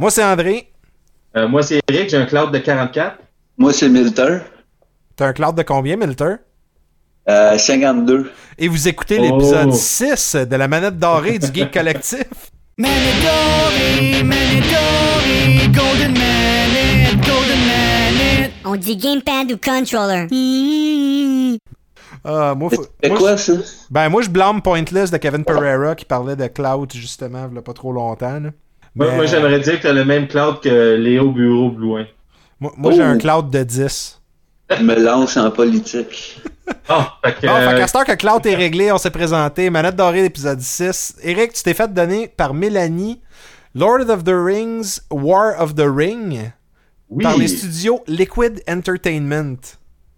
Moi, 0.00 0.10
c'est 0.10 0.24
André. 0.24 0.72
Euh, 1.36 1.46
moi, 1.46 1.62
c'est 1.62 1.78
Eric, 1.90 2.08
j'ai 2.08 2.16
un 2.16 2.24
cloud 2.24 2.50
de 2.52 2.58
44. 2.58 3.18
Moi, 3.58 3.70
c'est 3.74 3.86
Milter. 3.90 4.38
T'as 5.14 5.26
un 5.26 5.32
cloud 5.34 5.54
de 5.54 5.62
combien, 5.62 5.96
Milter? 5.98 6.36
Euh, 7.28 7.58
52. 7.58 8.30
Et 8.56 8.68
vous 8.68 8.88
écoutez 8.88 9.18
Oh. 9.20 9.22
l'épisode 9.22 9.74
6 9.74 10.36
de 10.36 10.56
la 10.56 10.68
manette 10.68 10.98
dorée 10.98 11.38
du 11.38 11.48
Geek 11.52 11.70
Collectif. 11.70 12.24
Mandatory, 12.78 14.24
mandatory, 14.24 15.68
golden 15.68 16.12
manette, 16.14 17.16
golden 17.16 17.60
manette. 17.66 18.52
On 18.64 18.76
dit 18.76 18.96
gamepad 18.96 19.52
ou 19.52 19.58
controller. 19.58 20.28
Ah, 22.24 22.54
moi, 22.56 22.70
faut- 22.70 22.86
C'est 23.02 23.10
moi, 23.10 23.18
quoi, 23.18 23.36
ça? 23.36 23.52
Ben, 23.90 24.08
moi, 24.08 24.22
je 24.22 24.30
blâme 24.30 24.62
Pointless 24.62 25.10
de 25.10 25.18
Kevin 25.18 25.44
Pereira 25.44 25.94
qui 25.94 26.06
parlait 26.06 26.36
de 26.36 26.46
cloud, 26.46 26.90
justement, 26.94 27.48
il 27.50 27.54
y 27.56 27.58
a 27.58 27.62
pas 27.62 27.74
trop 27.74 27.92
longtemps. 27.92 28.40
là. 28.40 28.48
Moi, 28.94 29.06
Mais- 29.10 29.16
moi, 29.16 29.26
j'aimerais 29.26 29.60
dire 29.60 29.78
que 29.78 29.82
t'as 29.84 29.92
le 29.92 30.04
même 30.04 30.26
cloud 30.28 30.60
que 30.60 30.96
Léo 30.96 31.30
Bureau 31.30 31.70
Blouin. 31.70 32.06
Moi, 32.58 32.72
moi, 32.76 32.92
j'ai 32.92 33.02
Oh. 33.02 33.06
un 33.06 33.18
cloud 33.18 33.50
de 33.50 33.62
10. 33.62 34.20
Je 34.76 34.82
me 34.82 34.94
lance 35.00 35.36
en 35.36 35.50
politique. 35.50 36.40
Ah, 36.88 37.18
fait 37.24 37.34
que, 37.40 37.46
Bon, 37.48 37.52
euh, 37.52 37.76
qu'à 37.78 37.86
cette 37.88 37.96
heure 37.96 38.04
que 38.04 38.12
Cloud 38.14 38.46
est 38.46 38.54
réglé, 38.54 38.92
on 38.92 38.98
s'est 38.98 39.10
présenté. 39.10 39.70
Manette 39.70 39.96
dorée, 39.96 40.22
l'épisode 40.22 40.60
6. 40.60 41.16
Eric, 41.22 41.52
tu 41.52 41.64
t'es 41.64 41.74
fait 41.74 41.92
donner 41.92 42.28
par 42.28 42.54
Mélanie 42.54 43.20
Lord 43.74 44.08
of 44.08 44.22
the 44.22 44.32
Rings, 44.32 45.00
War 45.10 45.60
of 45.60 45.74
the 45.74 45.84
Ring, 45.86 46.52
oui, 47.08 47.24
par 47.24 47.36
les 47.36 47.48
studios 47.48 48.00
Liquid 48.06 48.62
Entertainment. 48.68 49.56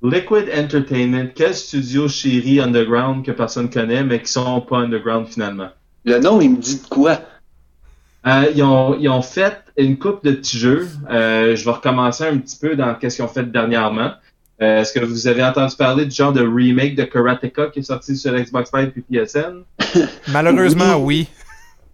Liquid 0.03 0.51
Entertainment, 0.55 1.29
quel 1.35 1.55
studio 1.55 2.07
chéri 2.09 2.61
underground 2.61 3.25
que 3.25 3.33
personne 3.33 3.71
connaît, 3.71 4.05
mais 4.05 4.21
qui 4.21 4.31
sont 4.33 4.61
pas 4.61 4.79
underground 4.79 5.27
finalement? 5.29 5.69
Le 6.05 6.19
nom, 6.19 6.39
il 6.43 6.51
me 6.51 6.57
dit 6.59 6.81
de 6.83 6.87
quoi? 6.89 7.19
Euh, 8.27 8.45
ils, 8.55 8.63
ont, 8.63 8.97
ils 8.99 9.09
ont 9.09 9.23
fait 9.23 9.63
une 9.77 9.99
coupe 9.99 10.25
de 10.25 10.33
petits 10.33 10.59
jeux. 10.59 10.89
Euh, 11.11 11.57
je 11.57 11.65
vais 11.65 11.71
recommencer 11.73 12.25
un 12.25 12.39
petit 12.39 12.57
peu 12.57 12.77
dans 12.77 12.95
qu'est-ce 12.95 13.17
qu'ils 13.17 13.25
ont 13.25 13.29
fait 13.29 13.51
dernièrement. 13.51 14.13
Euh, 14.61 14.81
Est-ce 14.81 14.93
que 14.93 15.05
vous 15.05 15.27
avez 15.27 15.43
entendu 15.43 15.75
parler 15.77 16.05
du 16.05 16.15
genre 16.15 16.33
de 16.33 16.43
remake 16.47 16.95
de 16.95 17.03
Karateka 17.03 17.69
qui 17.69 17.81
est 17.81 17.83
sorti 17.83 18.17
sur 18.17 18.33
Xbox 18.33 18.71
Live 18.73 18.93
et 18.97 19.25
PSN? 19.25 19.65
Malheureusement, 20.33 20.97
oui. 20.99 21.27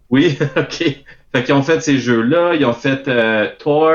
Oui, 0.09 0.37
ok. 0.57 1.03
Fait 1.31 1.43
qu'ils 1.43 1.53
ont 1.53 1.63
fait 1.63 1.81
ces 1.81 1.97
jeux-là, 1.97 2.53
ils 2.55 2.65
ont 2.65 2.73
fait 2.73 3.07
euh, 3.07 3.47
Thor, 3.59 3.91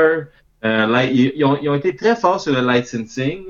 euh, 0.65 1.09
ils, 1.13 1.33
ils 1.37 1.45
ont, 1.45 1.59
ils 1.61 1.69
ont 1.69 1.75
été 1.75 1.95
très 1.95 2.17
forts 2.17 2.41
sur 2.41 2.53
le 2.53 2.67
licensing. 2.67 3.43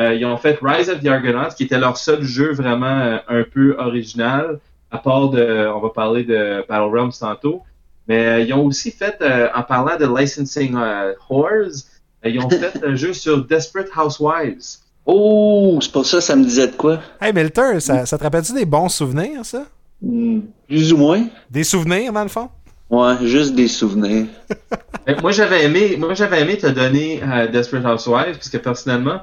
Euh, 0.00 0.14
ils 0.14 0.24
ont 0.24 0.36
fait 0.36 0.58
Rise 0.60 0.90
of 0.90 1.00
the 1.00 1.06
Argonauts, 1.06 1.54
qui 1.56 1.64
était 1.64 1.78
leur 1.78 1.96
seul 1.96 2.22
jeu 2.22 2.52
vraiment 2.52 3.20
un 3.28 3.42
peu 3.44 3.76
original, 3.78 4.58
à 4.90 4.98
part 4.98 5.28
de, 5.30 5.68
on 5.72 5.80
va 5.80 5.90
parler 5.90 6.24
de 6.24 6.64
Battle 6.68 6.90
Realms 6.92 7.12
tantôt. 7.18 7.62
Mais 8.08 8.26
euh, 8.26 8.40
ils 8.40 8.52
ont 8.52 8.66
aussi 8.66 8.90
fait, 8.90 9.16
euh, 9.22 9.48
en 9.54 9.62
parlant 9.62 9.96
de 9.96 10.06
licensing 10.06 10.74
euh, 10.76 11.14
whores, 11.30 11.84
euh, 12.24 12.28
ils 12.28 12.38
ont 12.38 12.50
fait 12.50 12.84
un 12.84 12.94
jeu 12.94 13.12
sur 13.12 13.44
Desperate 13.46 13.88
Housewives. 13.96 14.78
Oh, 15.06 15.78
c'est 15.82 15.92
pour 15.92 16.06
ça 16.06 16.20
ça 16.20 16.34
me 16.34 16.44
disait 16.44 16.68
de 16.68 16.76
quoi? 16.76 17.00
Hey, 17.20 17.32
Milter, 17.32 17.80
ça, 17.80 18.06
ça 18.06 18.16
te 18.16 18.24
rappelle-tu 18.24 18.54
des 18.54 18.64
bons 18.64 18.88
souvenirs, 18.88 19.44
ça? 19.44 19.64
Hmm, 20.00 20.40
plus 20.66 20.92
ou 20.92 20.96
moins. 20.96 21.26
Des 21.50 21.64
souvenirs, 21.64 22.12
dans 22.12 22.22
le 22.22 22.28
fond? 22.28 22.48
Ouais, 22.90 23.14
juste 23.22 23.54
des 23.54 23.68
souvenirs. 23.68 24.26
Moi, 25.22 25.32
j'avais 25.32 25.64
aimé, 25.64 25.96
moi, 25.98 26.14
j'avais 26.14 26.40
aimé 26.40 26.56
te 26.56 26.66
donner 26.66 27.22
euh, 27.22 27.46
Desperate 27.46 27.84
Housewives, 27.84 28.36
parce 28.36 28.48
que 28.48 28.56
personnellement, 28.56 29.20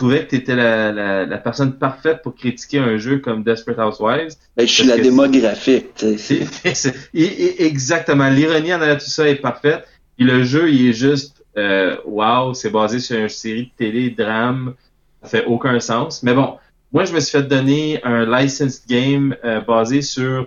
trouvais 0.00 0.24
que 0.24 0.30
tu 0.30 0.36
étais 0.36 0.56
la, 0.56 0.90
la, 0.92 1.26
la 1.26 1.38
personne 1.38 1.74
parfaite 1.78 2.22
pour 2.22 2.34
critiquer 2.34 2.78
un 2.78 2.96
jeu 2.98 3.18
comme 3.18 3.42
Desperate 3.42 3.78
Housewives. 3.78 4.34
Ben, 4.56 4.66
je 4.66 4.72
suis 4.72 4.84
la 4.84 4.96
que 4.96 5.02
démographique, 5.02 5.94
tu 5.94 6.18
sais. 6.18 6.44
C'est, 6.62 6.74
c'est- 6.74 6.94
et- 7.14 7.22
et- 7.22 7.66
exactement. 7.66 8.28
L'ironie 8.28 8.74
en 8.74 8.78
de 8.78 8.94
tout 8.94 9.00
ça 9.10 9.28
est 9.28 9.36
parfaite. 9.36 9.86
Puis 10.16 10.26
le 10.26 10.42
jeu, 10.44 10.70
il 10.70 10.88
est 10.88 10.92
juste, 10.92 11.44
euh, 11.56 11.96
wow, 12.04 12.52
c'est 12.54 12.70
basé 12.70 12.98
sur 13.00 13.18
une 13.18 13.28
série 13.28 13.64
de 13.66 13.70
télé, 13.76 14.10
drame. 14.10 14.74
Ça 15.22 15.28
fait 15.28 15.44
aucun 15.46 15.78
sens. 15.80 16.22
Mais 16.22 16.34
bon, 16.34 16.56
moi, 16.92 17.04
je 17.04 17.12
me 17.14 17.20
suis 17.20 17.32
fait 17.38 17.44
donner 17.46 18.00
un 18.04 18.24
licensed 18.24 18.82
game 18.88 19.36
euh, 19.44 19.60
basé 19.60 20.02
sur 20.02 20.46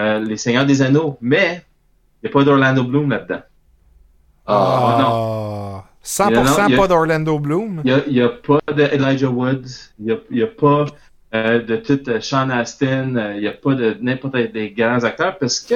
euh, 0.00 0.18
Les 0.20 0.36
Seigneurs 0.36 0.64
des 0.66 0.80
Anneaux, 0.82 1.18
mais 1.20 1.62
il 2.22 2.26
n'y 2.26 2.30
a 2.30 2.32
pas 2.32 2.44
d'Orlando 2.44 2.82
Bloom 2.84 3.10
là-dedans. 3.10 3.42
Ah, 4.46 4.54
Ah, 4.54 4.98
100% 6.04 6.30
Il 6.30 6.34
y 6.34 6.38
en 6.38 6.44
a- 6.44 6.66
il 6.68 6.72
y 6.72 6.74
a- 6.74 6.78
pas 6.78 6.88
d'Orlando 6.88 7.38
Bloom. 7.38 7.82
Il 7.84 8.02
n'y 8.12 8.20
a, 8.20 8.26
a 8.26 8.28
pas 8.28 8.58
de 8.72 8.82
Elijah 8.82 9.28
Woods, 9.28 9.90
il 9.98 10.06
n'y 10.06 10.12
a, 10.12 10.16
il 10.30 10.38
y 10.38 10.42
a 10.42 10.46
pas 10.46 10.86
euh, 11.34 11.62
de 11.62 11.76
tout 11.76 12.00
euh, 12.10 12.20
Sean 12.20 12.50
Astin, 12.50 13.16
euh, 13.16 13.34
il 13.36 13.40
n'y 13.40 13.46
a 13.48 13.52
pas 13.52 13.74
de 13.74 13.96
n'importe 14.00 14.34
quel 14.34 14.52
des 14.52 14.70
grands 14.70 15.02
acteurs 15.04 15.38
parce 15.38 15.60
que 15.60 15.74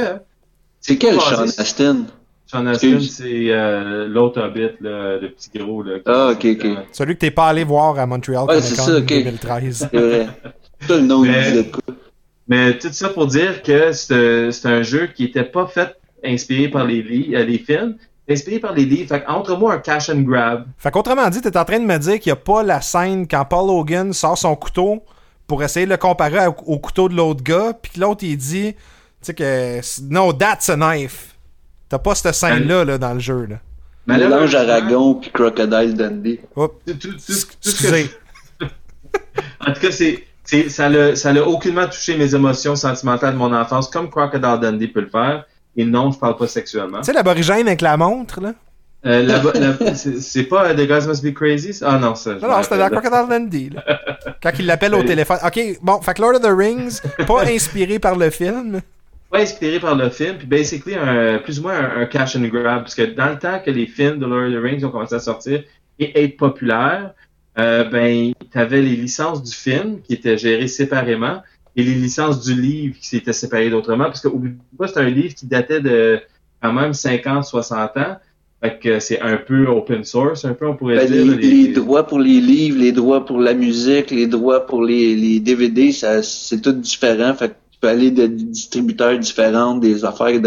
C'est 0.81 0.97
quel 0.99 1.15
Sean 1.21 1.43
Astin? 1.43 2.07
Sean 2.47 2.67
Astin, 2.67 3.01
c'est 3.01 3.47
euh, 3.51 4.07
l'autre 4.07 4.41
Hobbit, 4.43 4.73
là, 4.81 5.17
le 5.19 5.31
petit 5.31 5.51
gros. 5.59 5.83
Là, 5.83 5.97
Ah, 6.07 6.31
ok, 6.33 6.47
ok. 6.53 6.67
Celui 6.93 7.15
que 7.15 7.21
t'es 7.21 7.31
pas 7.31 7.49
allé 7.49 7.65
voir 7.65 7.99
à 7.99 8.07
Montreal 8.07 8.43
Ouais, 8.45 8.57
Comic 8.57 8.65
c'est 8.65 8.77
Con 8.77 8.83
ça, 8.85 8.99
ok. 8.99 9.07
2013. 9.07 9.89
C'est 9.91 9.97
vrai. 9.99 10.27
Ça, 10.87 10.97
le 10.97 11.03
nom, 11.03 11.21
Mais- 11.23 11.65
quoi? 11.73 11.95
Mais 12.49 12.79
tout 12.79 12.89
ça 12.93 13.09
pour 13.09 13.27
dire 13.27 13.63
que 13.63 13.91
c'est 13.93 14.67
un 14.67 14.83
jeu 14.83 15.09
qui 15.09 15.25
était 15.25 15.43
pas 15.43 15.67
fait 15.67 15.97
inspiré 16.25 16.69
par 16.69 16.85
les, 16.85 17.03
les 17.03 17.59
films, 17.59 17.97
inspiré 18.29 18.59
par 18.59 18.73
les 18.73 18.85
livres. 18.85 19.09
Fait 19.09 19.25
entre 19.27 19.57
moi 19.57 19.75
un 19.75 19.79
cash 19.79 20.11
and 20.11 20.23
grab. 20.23 20.67
Fait 20.79 20.91
qu'autrement 20.91 21.29
dit, 21.29 21.41
t'es 21.41 21.57
en 21.57 21.65
train 21.65 21.79
de 21.79 21.85
me 21.85 21.99
dire 21.99 22.19
qu'il 22.19 22.33
n'y 22.33 22.39
a 22.39 22.43
pas 22.43 22.63
la 22.63 22.81
scène 22.81 23.27
quand 23.29 23.45
Paul 23.45 23.71
Hogan 23.71 24.13
sort 24.13 24.39
son 24.39 24.57
couteau 24.57 25.03
pour 25.47 25.63
essayer 25.63 25.87
de 25.87 25.91
le 25.91 25.97
comparer 25.97 26.47
au, 26.47 26.55
au 26.67 26.79
couteau 26.79 27.09
de 27.09 27.15
l'autre 27.15 27.43
gars, 27.43 27.73
puis 27.81 27.93
que 27.93 28.01
l'autre 28.01 28.25
il 28.25 28.37
dit, 28.37 28.75
tu 28.75 28.79
sais 29.23 29.35
que 29.35 29.81
no, 30.09 30.33
that's 30.33 30.69
a 30.69 30.77
knife. 30.77 31.37
T'as 31.89 31.99
pas 31.99 32.15
cette 32.15 32.35
scène-là 32.35 32.85
là, 32.85 32.99
dans 32.99 33.15
le 33.15 33.21
jeu. 33.21 33.47
Là. 33.47 33.57
Mélange 34.07 34.55
Aragon 34.55 35.15
puis 35.15 35.31
Crocodile 35.31 35.95
Dundee. 35.95 36.41
Excusez. 36.87 38.11
En 39.61 39.73
tout 39.73 39.81
cas, 39.81 39.91
c'est, 39.91 40.25
c'est, 40.45 40.69
ça 40.69 40.89
l'a, 40.89 41.17
ça 41.17 41.33
l'a 41.33 41.47
aucunement 41.47 41.87
touché 41.87 42.17
mes 42.17 42.35
émotions 42.35 42.77
sentimentales 42.77 43.35
de 43.35 43.39
mon 43.39 43.53
enfance, 43.53 43.91
comme 43.91 44.09
Crocodile 44.09 44.59
Dundee 44.61 44.89
peut 44.89 45.01
le 45.01 45.11
faire. 45.11 45.45
Et 45.77 45.85
non, 45.85 46.11
je 46.11 46.19
parle 46.19 46.37
pas 46.37 46.47
sexuellement. 46.47 46.99
Tu 47.01 47.05
sais 47.07 47.13
l'aborigène 47.13 47.67
avec 47.67 47.81
la 47.83 47.97
montre, 47.97 48.41
là? 48.41 48.55
Euh, 49.05 49.23
la- 49.23 49.43
la- 49.61 49.95
c'est, 49.95 50.45
pas 50.45 50.69
euh, 50.71 50.75
The 50.75 50.89
Guys 50.89 51.07
Must 51.07 51.23
Be 51.25 51.33
Crazy? 51.33 51.79
Ah 51.85 51.99
non, 51.99 52.15
ça. 52.17 52.35
Non, 52.35 52.49
non, 52.49 52.63
c'était 52.63 52.79
dans. 52.79 52.89
Crocodile 52.89 53.29
Dundee, 53.29 53.71
là. 53.71 54.01
Quand 54.43 54.51
il 54.59 54.67
l'appelle 54.67 54.95
au 54.95 55.03
téléphone. 55.03 55.39
Ok, 55.47 55.61
bon, 55.83 56.01
fait 56.01 56.15
que 56.15 56.23
Lord 56.23 56.35
of 56.37 56.43
the 56.43 56.47
Rings, 56.57 57.01
pas 57.27 57.43
inspiré 57.47 57.99
par 57.99 58.17
le 58.17 58.31
film. 58.31 58.81
Pas 59.31 59.41
inspiré 59.41 59.79
par 59.79 59.95
le 59.95 60.09
film, 60.09 60.39
puis 60.39 60.47
basically 60.47 60.95
un, 60.97 61.39
plus 61.39 61.61
ou 61.61 61.63
moins 61.63 61.75
un, 61.75 62.01
un 62.03 62.07
cash 62.07 62.35
and 62.37 62.49
grab, 62.49 62.81
parce 62.83 62.95
que 62.95 63.03
dans 63.03 63.29
le 63.29 63.39
temps 63.39 63.61
que 63.65 63.71
les 63.71 63.87
films 63.87 64.19
de 64.19 64.27
Lord 64.27 64.47
of 64.49 64.55
the 64.55 64.63
Rings 64.63 64.85
ont 64.85 64.91
commencé 64.91 65.15
à 65.15 65.21
sortir 65.21 65.63
et 65.99 66.25
être 66.25 66.37
populaires, 66.37 67.13
euh, 67.59 67.85
ben, 67.85 68.33
t'avais 68.53 68.83
les 68.83 68.97
licences 68.97 69.43
du 69.43 69.53
film 69.55 70.01
qui 70.03 70.15
étaient 70.15 70.39
gérées 70.39 70.69
séparément 70.69 71.43
et 71.77 71.83
les 71.83 71.95
licences 71.95 72.43
du 72.45 72.61
livre 72.61 72.97
qui 72.99 73.07
s'étaient 73.07 73.35
séparées 73.35 73.71
d'autrement, 73.71 74.05
parce 74.05 74.21
que 74.21 74.29
pas, 74.79 74.89
c'est 74.89 74.99
un 74.99 75.11
livre 75.11 75.35
qui 75.35 75.47
datait 75.47 75.81
de 75.81 76.21
quand 76.63 76.73
même 76.73 76.95
50, 76.95 77.45
60 77.45 77.97
ans, 77.99 78.17
fait 78.63 78.79
que 78.79 78.99
c'est 79.01 79.21
un 79.21 79.37
peu 79.37 79.67
open 79.69 80.05
source, 80.05 80.47
un 80.47 80.55
peu 80.55 80.67
on 80.67 80.77
pourrait 80.77 80.97
Ben, 80.97 81.11
dire. 81.11 81.37
les, 81.37 81.69
droits 81.69 82.07
pour 82.07 82.19
les 82.19 82.41
livres, 82.41 82.79
les 82.79 82.93
droits 82.93 83.25
pour 83.25 83.39
la 83.39 83.53
musique, 83.53 84.11
les 84.11 84.27
droits 84.27 84.65
pour 84.65 84.83
les, 84.83 85.15
les 85.15 85.41
DVD, 85.41 85.93
ça, 85.93 86.23
c'est 86.23 86.63
tout 86.63 86.73
différent. 86.73 87.35
Fait 87.35 87.51
que 87.51 87.55
tu 87.71 87.79
peux 87.81 87.89
aller 87.89 88.11
de 88.11 88.27
distributeurs 88.27 89.19
différents, 89.19 89.77
des 89.77 90.07
affaires 90.07 90.41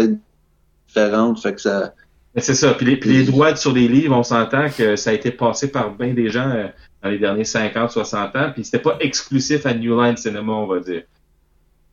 différentes. 0.88 1.40
Fait 1.40 1.54
que 1.54 1.60
ça. 1.60 1.94
Mais 2.34 2.42
c'est 2.42 2.54
ça. 2.54 2.74
Puis 2.74 2.86
les, 2.86 2.96
puis 2.96 3.10
les 3.10 3.24
droits 3.24 3.54
sur 3.54 3.72
les 3.72 3.86
livres, 3.86 4.16
on 4.16 4.24
s'entend 4.24 4.68
que 4.76 4.96
ça 4.96 5.10
a 5.10 5.12
été 5.12 5.30
passé 5.30 5.70
par 5.70 5.94
bien 5.94 6.12
des 6.12 6.30
gens 6.30 6.50
euh, 6.50 6.66
dans 7.04 7.10
les 7.10 7.18
derniers 7.18 7.44
50, 7.44 7.92
60 7.92 8.36
ans. 8.36 8.50
Puis 8.52 8.64
c'était 8.64 8.80
pas 8.80 8.96
exclusif 8.98 9.66
à 9.66 9.74
New 9.74 10.00
Line 10.00 10.16
Cinema, 10.16 10.52
on 10.52 10.66
va 10.66 10.80
dire. 10.80 11.02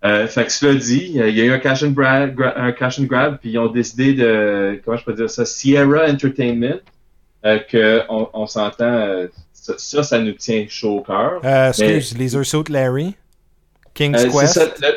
Euh, 0.06 0.28
fait 0.28 0.46
que 0.46 0.52
cela 0.52 0.76
dit, 0.76 1.16
euh, 1.20 1.28
il 1.30 1.36
y 1.38 1.42
a 1.42 1.46
eu 1.46 1.52
un 1.52 1.60
cash 1.60 1.82
and 1.84 1.90
grab, 1.92 2.36
gra- 2.40 2.54
un 2.56 2.72
cash 2.72 3.00
and 3.00 3.04
grab, 3.06 3.40
puis 3.40 3.52
ils 3.52 3.58
ont 3.60 3.68
décidé 3.68 4.14
de, 4.14 4.80
comment 4.86 4.96
je 4.98 5.04
peux 5.04 5.14
dire 5.14 5.30
ça, 5.30 5.44
Sierra 5.46 6.06
Entertainment, 6.08 6.80
euh, 7.46 7.60
que 7.60 8.04
on, 8.10 8.30
on 8.34 8.46
s'entend, 8.46 8.86
euh, 8.86 9.28
ça, 9.54 9.74
ça, 9.78 10.04
ça 10.04 10.20
nous 10.20 10.34
tient 10.34 10.66
chaud 10.70 10.98
au 10.98 11.02
cœur. 11.02 11.42
Euh, 11.44 11.70
excuse, 11.70 12.16
Laser 12.18 12.46
Suit 12.46 12.70
Larry. 12.70 13.16
King's 13.96 14.24
Euh, 14.24 14.30
c'est 14.30 14.40
Quest. 14.40 14.54
ça, 14.54 14.66
le, 14.82 14.88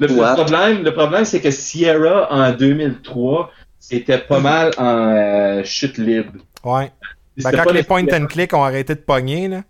le- 0.00 0.06
le 0.08 0.12
What? 0.20 0.34
problème, 0.34 0.82
le 0.82 0.92
problème, 0.92 1.24
c'est 1.24 1.40
que 1.40 1.50
Sierra 1.50 2.30
en 2.30 2.52
2003, 2.52 3.50
c'était 3.78 4.18
pas 4.18 4.40
mal 4.40 4.72
en 4.76 5.08
euh, 5.14 5.62
chute 5.64 5.96
libre. 5.96 6.32
Ouais. 6.62 6.90
Ben, 7.38 7.50
quand 7.52 7.64
pas 7.64 7.72
les 7.72 7.80
le- 7.80 7.84
point 7.86 8.04
and 8.12 8.26
click 8.26 8.52
ont 8.52 8.64
arrêté 8.64 8.94
de 8.94 9.00
pogner, 9.00 9.48
là. 9.48 9.62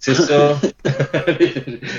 C'est 0.00 0.14
ça. 0.14 0.58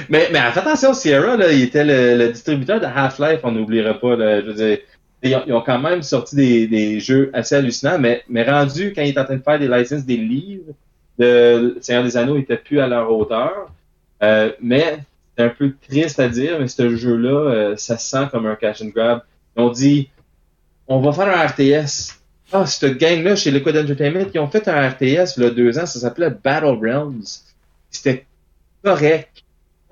mais, 0.10 0.30
mais 0.32 0.40
fais 0.52 0.60
attention, 0.60 0.94
Sierra, 0.94 1.38
là, 1.38 1.52
il 1.52 1.62
était 1.62 1.86
le, 1.86 2.18
le 2.18 2.32
distributeur 2.32 2.80
de 2.80 2.86
Half-Life, 2.86 3.42
on 3.44 3.52
n'oubliera 3.52 3.94
pas. 3.94 4.16
Là, 4.16 4.42
je 4.42 4.48
veux 4.48 4.54
dire, 4.54 4.80
ils, 5.22 5.36
ont, 5.36 5.44
ils 5.46 5.54
ont 5.54 5.62
quand 5.62 5.80
même 5.80 6.02
sorti 6.02 6.36
des, 6.36 6.68
des 6.68 7.00
jeux 7.00 7.30
assez 7.34 7.56
hallucinants, 7.56 8.00
mais, 8.00 8.24
mais 8.28 8.44
rendu 8.44 8.92
quand 8.94 9.04
ils 9.04 9.10
étaient 9.10 9.20
en 9.20 9.26
train 9.26 9.38
de 9.38 9.44
faire 9.44 9.60
des 9.60 9.68
licences 9.68 10.04
des 10.06 10.18
livres, 10.18 10.74
de 11.20 11.78
Seigneur 11.82 12.04
des 12.04 12.18
Anneaux 12.18 12.38
n'était 12.38 12.58
plus 12.58 12.80
à 12.80 12.88
leur 12.88 13.12
hauteur. 13.12 13.72
Euh, 14.24 14.52
mais 14.62 15.00
c'est 15.38 15.44
un 15.44 15.50
peu 15.50 15.74
triste 15.88 16.20
à 16.20 16.28
dire, 16.28 16.60
mais 16.60 16.68
ce 16.68 16.96
jeu-là, 16.96 17.30
euh, 17.52 17.76
ça 17.78 17.98
se 17.98 18.10
sent 18.10 18.28
comme 18.32 18.48
un 18.48 18.56
cash 18.56 18.82
and 18.82 18.88
grab. 18.96 19.22
Ils 19.56 19.62
ont 19.62 19.70
dit, 19.70 20.10
on 20.88 21.00
va 21.02 21.12
faire 21.14 21.28
un 21.28 21.46
RTS, 21.46 22.18
Ah, 22.52 22.66
cette 22.66 22.98
gang-là, 22.98 23.36
chez 23.36 23.52
Liquid 23.52 23.78
Entertainment, 23.78 24.26
ils 24.34 24.40
ont 24.40 24.48
fait 24.50 24.68
un 24.68 24.90
RTS 24.90 25.38
il 25.38 25.44
y 25.44 25.46
a 25.46 25.50
deux 25.52 25.78
ans, 25.78 25.86
ça 25.86 26.00
s'appelait 26.00 26.32
Battle 26.32 26.78
Realms. 26.82 27.24
C'était 27.92 28.26
correct. 28.84 29.44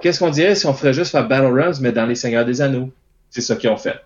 Qu'est-ce 0.01 0.19
qu'on 0.19 0.31
dirait 0.31 0.55
si 0.55 0.65
on 0.65 0.73
ferait 0.73 0.93
juste 0.93 1.11
faire 1.11 1.27
Battle 1.27 1.53
Realms, 1.53 1.75
mais 1.81 1.91
dans 1.91 2.05
les 2.05 2.15
Seigneurs 2.15 2.45
des 2.45 2.61
Anneaux? 2.61 2.89
C'est 3.29 3.41
ça 3.41 3.55
qu'ils 3.55 3.69
ont 3.69 3.77
fait. 3.77 4.01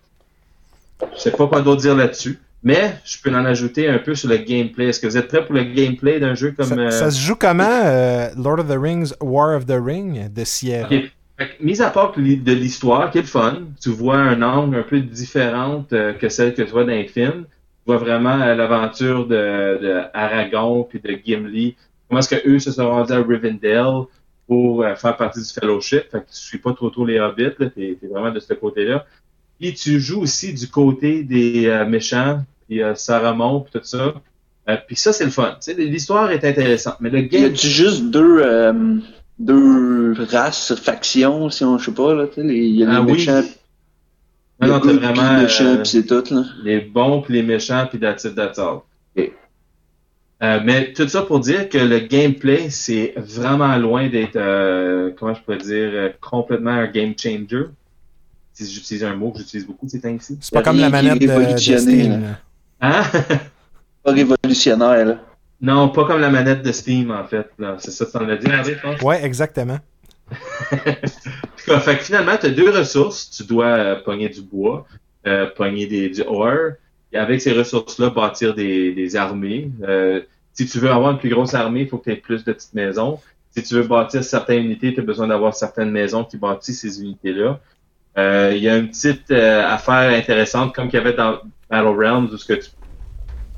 Je 1.14 1.20
sais 1.20 1.30
pas 1.30 1.46
quoi 1.46 1.62
d'autre 1.62 1.80
dire 1.80 1.94
là-dessus. 1.94 2.38
Mais 2.62 2.94
je 3.04 3.18
peux 3.22 3.30
en 3.30 3.44
ajouter 3.44 3.88
un 3.88 3.98
peu 3.98 4.14
sur 4.14 4.30
le 4.30 4.38
gameplay. 4.38 4.86
Est-ce 4.86 4.98
que 4.98 5.06
vous 5.06 5.18
êtes 5.18 5.28
prêts 5.28 5.44
pour 5.44 5.54
le 5.54 5.64
gameplay 5.64 6.18
d'un 6.18 6.34
jeu 6.34 6.52
comme... 6.52 6.66
Ça, 6.66 6.74
euh, 6.74 6.90
ça 6.90 7.10
se 7.10 7.20
joue 7.20 7.36
comment, 7.36 7.82
euh, 7.84 8.30
Lord 8.36 8.60
of 8.60 8.68
the 8.68 8.78
Rings, 8.78 9.12
War 9.20 9.54
of 9.54 9.66
the 9.66 9.78
Ring 9.78 10.32
de 10.32 10.44
Sierra? 10.44 10.86
Ok. 10.86 11.10
Fait 11.36 11.48
que, 11.48 11.62
mis 11.62 11.82
à 11.82 11.90
part 11.90 12.12
de 12.12 12.52
l'histoire, 12.52 13.10
qui 13.10 13.18
est 13.18 13.22
le 13.22 13.26
fun, 13.26 13.64
tu 13.82 13.90
vois 13.90 14.16
un 14.16 14.40
angle 14.40 14.76
un 14.76 14.82
peu 14.82 15.00
différente 15.00 15.92
euh, 15.92 16.14
que 16.14 16.28
celle 16.28 16.54
que 16.54 16.62
tu 16.62 16.70
vois 16.70 16.84
dans 16.84 16.92
les 16.92 17.06
films. 17.06 17.44
Tu 17.44 17.92
vois 17.92 17.98
vraiment 17.98 18.36
l'aventure 18.36 19.26
de, 19.26 19.78
de 19.82 20.02
Aragon 20.14 20.84
puis 20.88 21.00
de 21.00 21.18
Gimli. 21.22 21.76
Comment 22.14 22.20
est-ce 22.20 22.28
que 22.36 22.48
eux 22.48 22.60
se 22.60 22.70
sont 22.70 22.88
rendus 22.88 23.12
à 23.12 23.20
Rivendell 23.20 24.04
pour 24.46 24.84
euh, 24.84 24.94
faire 24.94 25.16
partie 25.16 25.40
du 25.40 25.46
Fellowship? 25.48 26.12
Fait 26.12 26.20
que 26.20 26.30
tu 26.30 26.36
suis 26.36 26.58
pas 26.58 26.72
trop 26.72 26.88
trop 26.88 27.04
les 27.04 27.18
hobbits, 27.18 27.50
là. 27.58 27.70
T'es, 27.70 27.98
t'es 28.00 28.06
vraiment 28.06 28.30
de 28.30 28.38
ce 28.38 28.54
côté-là. 28.54 29.04
Puis 29.58 29.74
tu 29.74 29.98
joues 29.98 30.20
aussi 30.20 30.54
du 30.54 30.68
côté 30.68 31.24
des 31.24 31.66
euh, 31.66 31.84
méchants, 31.84 32.44
puis 32.68 32.84
euh, 32.84 32.94
Saramon, 32.94 33.62
puis 33.62 33.72
tout 33.80 33.84
ça. 33.84 34.14
Euh, 34.68 34.76
puis 34.86 34.94
ça, 34.94 35.12
c'est 35.12 35.24
le 35.24 35.32
fun. 35.32 35.56
L'histoire 35.76 36.30
est 36.30 36.44
intéressante. 36.44 36.98
Mais 37.00 37.10
le 37.10 37.18
Y 37.22 37.28
game... 37.30 37.44
a-tu 37.46 37.66
juste 37.66 38.04
deux, 38.04 38.44
deux 39.40 40.14
races, 40.30 40.72
factions, 40.76 41.50
si 41.50 41.64
on, 41.64 41.78
je 41.78 41.86
sais 41.86 41.92
pas, 41.92 42.14
là, 42.14 42.26
il 42.36 42.76
y 42.76 42.84
a 42.84 42.86
les 42.90 42.96
Ah 42.96 43.02
oui. 43.02 43.12
méchants, 43.14 43.42
Non, 44.60 44.68
non, 44.68 44.74
les 44.76 44.80
t'as 44.80 44.86
good, 44.86 45.00
vraiment... 45.00 45.14
puis 45.14 45.36
les 45.36 45.42
méchants, 45.42 45.76
puis 45.78 45.86
c'est 45.88 46.06
tout, 46.06 46.32
là. 46.32 46.44
les 46.62 46.80
bons 46.80 47.22
puis 47.22 47.34
les 47.34 47.42
méchants 47.42 47.88
puis 47.90 47.98
that's 47.98 48.22
it, 48.22 48.36
that's 48.36 48.56
all. 48.60 48.82
Ok. 49.16 49.32
Euh, 50.44 50.60
mais 50.62 50.92
tout 50.92 51.08
ça 51.08 51.22
pour 51.22 51.40
dire 51.40 51.68
que 51.68 51.78
le 51.78 52.00
gameplay 52.00 52.68
c'est 52.68 53.14
vraiment 53.16 53.76
loin 53.76 54.08
d'être 54.08 54.36
euh, 54.36 55.10
comment 55.16 55.32
je 55.32 55.40
pourrais 55.40 55.58
dire 55.58 55.90
euh, 55.92 56.10
complètement 56.20 56.72
un 56.72 56.86
game 56.86 57.14
changer. 57.16 57.66
Si 58.52 58.70
j'utilise 58.70 59.04
un 59.04 59.16
mot 59.16 59.30
que 59.30 59.38
j'utilise 59.38 59.66
beaucoup 59.66 59.88
ces 59.88 60.00
temps-ci. 60.00 60.38
C'est 60.40 60.52
pas 60.52 60.62
comme 60.62 60.78
la 60.78 60.90
manette 60.90 61.18
de, 61.20 61.26
de. 61.26 62.24
Hein? 62.80 63.02
Pas 64.04 64.12
révolutionnaire, 64.12 65.06
là. 65.06 65.20
non, 65.60 65.88
pas 65.88 66.04
comme 66.04 66.20
la 66.20 66.30
manette 66.30 66.62
de 66.62 66.72
Steam 66.72 67.10
en 67.10 67.24
fait. 67.24 67.48
là. 67.58 67.76
C'est 67.78 67.90
ça 67.90 68.04
que 68.04 68.10
tu 68.10 68.16
en 68.18 68.28
as 68.28 68.36
dit, 68.36 68.46
Henri, 68.46 68.74
je 68.74 68.80
pense. 68.80 69.00
Ouais, 69.00 69.24
exactement. 69.24 69.78
Fait 71.56 71.96
que 71.96 72.04
finalement, 72.04 72.36
tu 72.38 72.46
as 72.46 72.50
deux 72.50 72.70
ressources. 72.70 73.30
Tu 73.30 73.44
dois 73.44 73.66
euh, 73.66 74.02
pogner 74.02 74.28
du 74.28 74.42
bois, 74.42 74.86
euh, 75.26 75.46
pogner 75.56 75.86
des, 75.86 76.10
du 76.10 76.22
ore, 76.22 76.72
et 77.12 77.16
avec 77.16 77.40
ces 77.40 77.52
ressources-là, 77.52 78.10
bâtir 78.10 78.54
des, 78.54 78.92
des 78.92 79.16
armées. 79.16 79.70
Euh, 79.82 80.20
si 80.54 80.66
tu 80.66 80.78
veux 80.78 80.90
avoir 80.90 81.10
une 81.12 81.18
plus 81.18 81.28
grosse 81.28 81.52
armée, 81.54 81.82
il 81.82 81.88
faut 81.88 81.98
que 81.98 82.04
tu 82.04 82.12
aies 82.12 82.16
plus 82.16 82.44
de 82.44 82.52
petites 82.52 82.74
maisons. 82.74 83.20
Si 83.56 83.62
tu 83.62 83.74
veux 83.74 83.82
bâtir 83.82 84.24
certaines 84.24 84.64
unités, 84.64 84.94
tu 84.94 85.00
as 85.00 85.04
besoin 85.04 85.28
d'avoir 85.28 85.54
certaines 85.54 85.90
maisons 85.90 86.24
qui 86.24 86.36
bâtissent 86.36 86.80
ces 86.80 87.02
unités-là. 87.02 87.60
Euh, 88.18 88.52
Il 88.56 88.62
y 88.62 88.68
a 88.68 88.76
une 88.76 88.88
petite 88.88 89.30
euh, 89.30 89.66
affaire 89.66 90.16
intéressante, 90.16 90.74
comme 90.74 90.88
qu'il 90.88 90.98
y 90.98 91.02
avait 91.02 91.12
dans 91.12 91.38
Battle 91.68 91.88
Realms, 91.88 92.28
où 92.32 92.36
ce 92.36 92.46
que 92.46 92.54
tu 92.54 92.70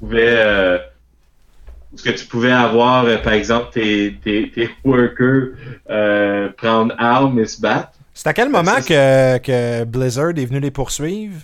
pouvais... 0.00 0.34
euh, 0.36 0.78
où 1.92 1.98
ce 1.98 2.02
que 2.02 2.10
tu 2.10 2.26
pouvais 2.26 2.52
avoir, 2.52 3.04
euh, 3.04 3.18
par 3.18 3.34
exemple, 3.34 3.68
tes, 3.72 4.18
tes, 4.22 4.50
tes 4.50 4.70
workers 4.84 5.50
euh, 5.88 6.48
prendre 6.56 6.94
armes 6.98 7.38
et 7.38 7.46
se 7.46 7.60
battre. 7.60 7.92
C'est 8.12 8.28
à 8.28 8.32
quel 8.32 8.48
moment 8.48 8.80
que, 8.86 9.38
que 9.38 9.84
Blizzard 9.84 10.30
est 10.36 10.46
venu 10.46 10.60
les 10.60 10.70
poursuivre? 10.70 11.40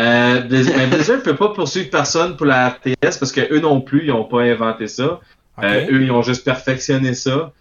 Euh, 0.00 0.40
Blizzard 0.42 1.22
peut 1.22 1.34
pas 1.36 1.48
poursuivre 1.48 1.90
personne 1.90 2.36
pour 2.36 2.46
la 2.46 2.68
RTS 2.68 3.18
parce 3.18 3.32
que 3.32 3.52
eux 3.52 3.60
non 3.60 3.80
plus, 3.80 4.04
ils 4.04 4.12
ont 4.12 4.24
pas 4.24 4.42
inventé 4.42 4.86
ça. 4.86 5.20
Euh, 5.62 5.86
eux, 5.90 6.02
ils 6.02 6.12
ont 6.12 6.22
juste 6.22 6.44
perfectionné 6.44 7.14
ça. 7.14 7.52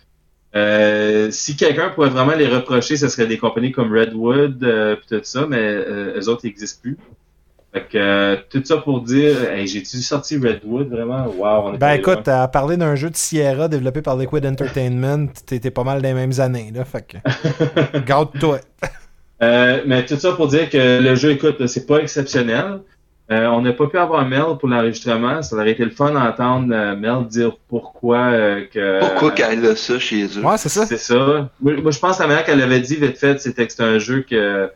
Euh, 0.55 1.29
si 1.31 1.55
quelqu'un 1.55 1.89
pourrait 1.89 2.09
vraiment 2.09 2.33
les 2.35 2.47
reprocher, 2.47 2.95
ce 2.95 3.09
serait 3.09 3.27
des 3.27 3.37
compagnies 3.37 3.71
comme 3.71 3.91
Redwood 3.91 4.63
euh, 4.63 4.95
pis 4.95 5.07
tout 5.07 5.19
ça, 5.23 5.45
mais 5.47 5.57
euh, 5.59 6.19
eux 6.19 6.29
autres 6.29 6.45
n'existent 6.45 6.79
plus. 6.81 6.97
Fait 7.73 7.81
que 7.81 7.97
euh, 7.97 8.35
tout 8.49 8.61
ça 8.63 8.77
pour 8.77 9.01
dire, 9.01 9.43
hey, 9.51 9.67
j'ai-tu 9.67 9.97
sorti 9.97 10.37
Redwood 10.37 10.89
vraiment? 10.89 11.25
Wow, 11.27 11.69
on 11.69 11.73
est 11.73 11.77
Ben 11.77 11.87
loin. 11.87 11.95
écoute, 11.95 12.27
à 12.27 12.47
parler 12.47 12.77
d'un 12.77 12.95
jeu 12.95 13.09
de 13.09 13.15
Sierra 13.17 13.67
développé 13.67 14.01
par 14.01 14.15
Liquid 14.15 14.45
Entertainment, 14.45 15.27
t'étais 15.45 15.71
pas 15.71 15.83
mal 15.83 16.01
des 16.01 16.13
mêmes 16.13 16.39
années, 16.39 16.71
là, 16.73 16.85
fait 16.85 17.05
que... 17.05 17.97
Garde-toi. 18.05 18.59
Euh, 19.41 19.81
mais 19.85 20.05
tout 20.05 20.15
ça 20.17 20.31
pour 20.33 20.47
dire 20.47 20.69
que 20.69 21.01
le 21.01 21.15
jeu, 21.15 21.31
écoute, 21.31 21.59
là, 21.59 21.67
c'est 21.67 21.85
pas 21.85 21.97
exceptionnel. 21.99 22.79
Euh, 23.29 23.45
on 23.47 23.61
n'a 23.61 23.73
pas 23.73 23.87
pu 23.87 23.97
avoir 23.97 24.25
Mel 24.25 24.57
pour 24.57 24.69
l'enregistrement. 24.69 25.41
Ça 25.43 25.55
aurait 25.57 25.71
été 25.71 25.83
le 25.83 25.91
fun 25.91 26.11
d'entendre 26.11 26.73
euh, 26.73 26.95
Mel 26.95 27.27
dire 27.27 27.51
pourquoi 27.67 28.17
euh, 28.19 28.65
que. 28.73 28.99
Pourquoi 29.01 29.31
qu'elle 29.31 29.65
a 29.65 29.75
ça 29.75 29.99
chez 29.99 30.25
eux? 30.25 30.43
Ouais, 30.43 30.57
c'est 30.57 30.69
ça. 30.69 30.85
C'est 30.85 30.97
ça. 30.97 31.49
Moi, 31.59 31.73
moi, 31.81 31.91
je 31.91 31.99
pense 31.99 32.17
que 32.17 32.21
la 32.21 32.27
manière 32.29 32.45
qu'elle 32.45 32.61
avait 32.61 32.79
dit 32.79 32.95
vite 32.95 33.17
fait, 33.17 33.39
c'était 33.41 33.65
que 33.65 33.71
c'était 33.71 33.83
un 33.83 33.99
jeu 33.99 34.21
que 34.21 34.71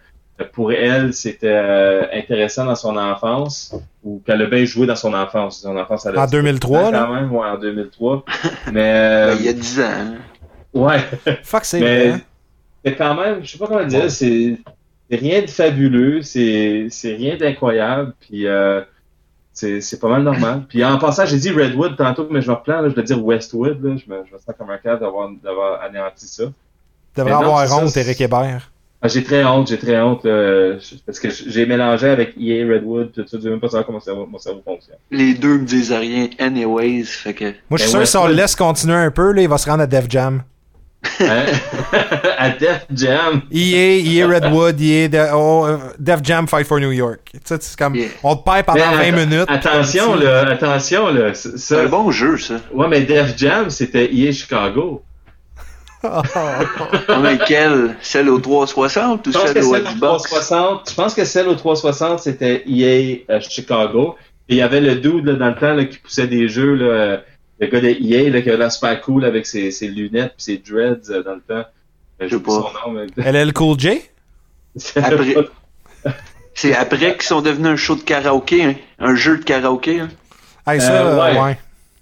pour 0.53 0.71
elle, 0.73 1.13
c'était 1.13 1.47
euh, 1.47 2.03
intéressant 2.13 2.65
dans 2.65 2.75
son 2.75 2.97
enfance 2.97 3.75
ou 4.03 4.21
qu'elle 4.25 4.41
a 4.41 4.45
bien 4.47 4.65
joué 4.65 4.85
dans 4.87 4.95
son 4.95 5.13
enfance. 5.13 5.61
Son 5.61 5.77
enfance, 5.77 6.05
elle 6.05 6.17
a 6.17 6.23
En 6.23 6.27
2003, 6.27 6.91
là. 6.91 7.05
Quand 7.05 7.13
même, 7.13 7.31
ouais, 7.33 7.47
en 7.47 7.57
2003. 7.57 8.25
Mais 8.73 8.81
euh, 8.81 9.27
Ben, 9.33 9.37
il 9.39 9.45
y 9.45 9.49
a 9.49 9.53
10 9.53 9.79
ans. 9.79 9.83
hein. 9.83 10.15
ouais. 10.73 10.99
Fuck, 11.43 11.63
c'est 11.65 11.79
Mais 11.79 12.09
vrai. 12.09 12.19
C'est 12.85 12.95
quand 12.95 13.15
même, 13.15 13.43
je 13.43 13.51
sais 13.51 13.57
pas 13.57 13.67
comment 13.67 13.85
dire, 13.85 14.09
c'est 14.11 14.57
c'est 15.09 15.17
rien 15.17 15.41
de 15.41 15.47
fabuleux, 15.47 16.21
c'est 16.21 16.87
c'est 16.89 17.13
rien 17.15 17.35
d'incroyable, 17.37 18.13
puis 18.21 18.47
euh, 18.47 18.81
c'est 19.53 19.81
c'est 19.81 19.99
pas 19.99 20.07
mal 20.09 20.23
normal. 20.23 20.63
Puis 20.69 20.83
en 20.83 20.97
passant, 20.97 21.25
j'ai 21.25 21.37
dit 21.37 21.51
Redwood 21.51 21.97
tantôt, 21.97 22.27
mais 22.31 22.41
je 22.41 22.49
me 22.49 22.55
reprends, 22.55 22.81
là, 22.81 22.89
je 22.89 22.95
dois 22.95 23.03
dire 23.03 23.23
Westwood, 23.23 23.83
là, 23.83 23.95
je 23.97 24.09
me, 24.11 24.23
je 24.27 24.33
me 24.33 24.37
sens 24.39 24.55
comme 24.57 24.69
un 24.69 24.77
cadre 24.77 25.01
d'avoir 25.01 25.29
d'avoir 25.43 25.81
anéanti 25.81 26.25
ça. 26.27 26.43
Devrais 27.15 27.31
mais 27.33 27.39
non, 27.45 27.55
avoir 27.57 27.83
honte, 27.83 27.95
Eric 27.97 28.21
Hébert. 28.21 28.71
Ah, 29.03 29.07
j'ai 29.07 29.23
très 29.23 29.43
honte, 29.43 29.67
j'ai 29.67 29.79
très 29.79 29.99
honte, 29.99 30.23
là, 30.23 30.77
je- 30.77 30.95
parce 31.05 31.19
que 31.19 31.27
j'ai 31.29 31.65
mélangé 31.65 32.07
avec 32.07 32.35
EA 32.39 32.63
Redwood, 32.65 33.11
tout 33.11 33.25
ça, 33.27 33.37
je 33.37 33.41
sais 33.41 33.49
même 33.49 33.59
pas 33.59 33.67
savoir 33.67 33.85
comment 33.87 33.97
mon 33.97 34.03
cerveau, 34.03 34.25
mon 34.27 34.37
cerveau 34.37 34.61
fonctionne. 34.63 34.95
Les 35.09 35.33
deux 35.33 35.57
me 35.57 35.65
disent 35.65 35.91
rien, 35.91 36.29
anyways, 36.37 37.05
fait 37.05 37.33
que... 37.33 37.45
Moi, 37.69 37.77
je 37.79 37.83
suis 37.83 37.85
Ben, 37.87 37.89
sûr 37.91 37.99
que 38.01 38.05
si 38.05 38.17
on 38.17 38.27
le 38.27 38.33
laisse 38.35 38.55
continuer 38.55 38.93
un 38.95 39.09
peu, 39.09 39.31
là, 39.31 39.41
il 39.41 39.49
va 39.49 39.57
se 39.57 39.67
rendre 39.67 39.81
à 39.81 39.87
Def 39.87 40.05
Jam. 40.07 40.43
Hein? 41.19 41.45
à 42.37 42.49
Def 42.51 42.85
Jam. 42.93 43.41
EA, 43.51 43.99
EA 43.99 44.25
Redwood, 44.27 44.79
EA 44.79 45.07
de- 45.07 45.33
oh, 45.33 45.65
euh, 45.67 45.77
Def 45.97 46.19
Jam 46.23 46.47
Fight 46.47 46.65
for 46.67 46.79
New 46.79 46.91
York. 46.91 47.19
Tu 47.33 47.39
sais, 47.43 47.57
c'est 47.59 47.77
comme, 47.77 47.95
Yeah. 47.95 48.09
on 48.23 48.35
te 48.35 48.43
perd 48.43 48.65
pendant 48.65 48.79
Mais 48.97 49.11
20 49.11 49.17
att- 49.17 49.25
minutes. 49.29 49.45
Attention, 49.49 50.15
là, 50.15 50.39
attention, 50.49 51.07
là, 51.09 51.33
C'est 51.33 51.79
un 51.79 51.87
bon 51.87 52.11
jeu, 52.11 52.37
ça. 52.37 52.55
Ouais, 52.73 52.87
mais 52.87 53.01
Def 53.01 53.35
Jam, 53.37 53.69
c'était 53.69 54.13
EA 54.13 54.31
Chicago. 54.31 55.03
Mais 57.21 57.37
quelle? 57.47 57.95
Celle 58.01 58.27
au 58.29 58.39
360 58.39 59.27
ou 59.27 59.31
Je 59.31 59.37
pense 59.37 59.47
celle 59.47 59.53
que 59.53 59.59
au 59.65 59.73
celle 59.73 59.83
au 59.83 59.85
Xbox? 59.85 60.23
360, 60.23 60.89
je 60.89 60.95
pense 60.95 61.13
que 61.13 61.25
celle 61.25 61.47
au 61.47 61.53
360, 61.55 62.19
c'était 62.21 62.63
EA 62.67 63.19
euh, 63.29 63.39
Chicago. 63.39 64.15
Et 64.49 64.55
il 64.55 64.57
y 64.57 64.61
avait 64.63 64.81
le 64.81 64.95
dude 64.95 65.25
là, 65.27 65.33
dans 65.33 65.47
le 65.49 65.55
temps 65.55 65.73
là, 65.73 65.85
qui 65.85 65.97
poussait 65.99 66.25
des 66.27 66.47
jeux, 66.47 66.73
là, 66.73 66.85
euh, 66.85 67.17
le 67.61 67.67
gars 67.67 67.79
de 67.81 67.87
EA 67.87 68.29
là, 68.29 68.41
qui 68.41 68.49
avait 68.49 68.57
l'air 68.57 68.71
super 68.71 68.99
cool 69.01 69.23
avec 69.25 69.45
ses, 69.45 69.71
ses 69.71 69.87
lunettes 69.87 70.33
et 70.39 70.41
ses 70.41 70.57
dreads 70.57 71.09
euh, 71.11 71.23
dans 71.23 71.35
le 71.35 71.41
temps. 71.41 71.63
Euh, 72.21 72.27
sais 72.27 72.29
J'ai 72.29 72.39
pas. 72.39 72.51
son 72.51 72.61
nom, 72.91 73.05
mais... 73.17 73.31
LL 73.31 73.53
Cool 73.53 73.79
J? 73.79 74.01
Après- 74.95 75.35
C'est 76.53 76.75
après 76.75 77.13
qu'ils 77.13 77.21
sont 77.23 77.41
devenus 77.41 77.67
un 77.71 77.75
show 77.77 77.95
de 77.95 78.01
karaoké, 78.01 78.63
hein? 78.63 78.75
un 78.99 79.15
jeu 79.15 79.37
de 79.37 79.43
karaoké. 79.43 80.01
Hein? 80.01 80.09
Hey, 80.67 80.81
ça, 80.81 81.05
Euh, 81.05 81.17
euh, 81.17 81.33
ouais. 81.33 81.41
ouais. 81.41 81.59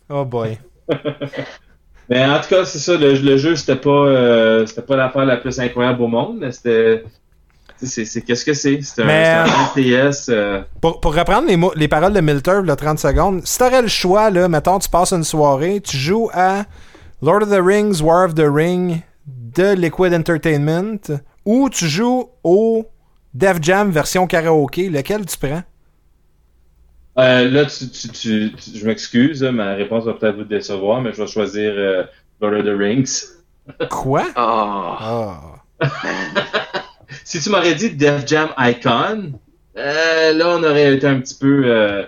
Oh 0.09 0.25
boy. 0.25 0.57
Mais 2.09 2.25
en 2.25 2.39
tout 2.41 2.49
cas, 2.49 2.65
c'est 2.65 2.79
ça, 2.79 2.97
le, 2.97 3.13
le 3.13 3.37
jeu, 3.37 3.55
c'était 3.55 3.75
pas 3.75 3.89
euh, 3.91 4.65
c'était 4.65 4.81
pas 4.81 4.95
l'affaire 4.95 5.25
la 5.25 5.37
plus 5.37 5.59
incroyable 5.59 6.01
au 6.01 6.07
monde, 6.07 6.37
mais 6.39 6.51
c'était. 6.51 7.03
C'est, 7.81 8.21
qu'est-ce 8.21 8.43
que 8.45 8.53
c'est? 8.53 8.81
C'est 8.81 9.01
un, 9.03 9.43
un 9.45 9.45
RTS. 9.45 10.29
euh, 10.29 10.62
Pour, 10.81 11.00
pour 11.00 11.15
reprendre 11.15 11.48
les, 11.48 11.55
mots, 11.57 11.71
les 11.75 11.88
paroles 11.88 12.13
de 12.13 12.19
Milter, 12.21 12.62
là, 12.65 12.75
30 12.75 13.00
secondes, 13.00 13.41
si 13.45 13.57
t'aurais 13.57 13.81
le 13.81 13.88
choix, 13.88 14.29
là, 14.29 14.48
mettons, 14.50 14.79
tu 14.79 14.89
passes 14.89 15.13
une 15.13 15.24
soirée, 15.24 15.79
tu 15.81 15.95
joues 15.98 16.29
à 16.33 16.65
Lord 17.21 17.43
of 17.43 17.50
the 17.50 17.62
Rings, 17.62 18.01
War 18.01 18.25
of 18.25 18.36
the 18.36 18.45
Ring 18.48 19.01
de 19.25 19.74
Liquid 19.74 20.13
Entertainment, 20.13 21.00
ou 21.45 21.69
tu 21.69 21.88
joues 21.88 22.29
au 22.43 22.86
Def 23.33 23.57
Jam 23.62 23.91
version 23.91 24.27
karaoké, 24.27 24.89
lequel 24.89 25.25
tu 25.25 25.38
prends? 25.38 25.63
Euh, 27.17 27.50
là, 27.50 27.65
tu, 27.65 27.89
tu, 27.89 28.07
tu, 28.09 28.53
tu- 28.55 28.77
je 28.77 28.86
m'excuse, 28.86 29.43
ma 29.43 29.74
réponse 29.74 30.05
va 30.05 30.13
peut-être 30.13 30.36
vous 30.38 30.43
décevoir, 30.43 31.01
mais 31.01 31.12
je 31.13 31.21
vais 31.21 31.27
choisir 31.27 31.71
euh, 31.75 32.03
Lord 32.41 32.53
of 32.59 32.65
the 32.65 32.77
Rings. 32.77 33.24
Quoi? 33.89 34.25
Ah, 34.36 34.98
Ah. 35.81 35.86
Si 37.23 37.39
tu 37.39 37.49
m'aurais 37.49 37.75
dit 37.75 37.91
Def 37.91 38.25
Jam 38.27 38.49
Icon, 38.57 39.33
euh, 39.77 40.33
là, 40.33 40.57
on 40.57 40.63
aurait 40.63 40.95
été 40.95 41.07
un 41.07 41.19
petit 41.19 41.35
peu, 41.35 41.63
euh, 41.65 42.03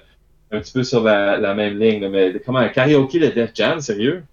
un 0.52 0.60
petit 0.60 0.72
peu 0.74 0.84
sur 0.84 1.04
la, 1.04 1.38
la 1.38 1.54
même 1.54 1.80
ligne. 1.80 2.02
là, 2.02 2.10
mais 2.10 2.34
comment, 2.46 2.60
un 2.60 2.70
karaoké 2.70 3.20
de 3.20 3.28
Def 3.28 3.52
Jam, 3.54 3.80
sérieux? 3.80 4.24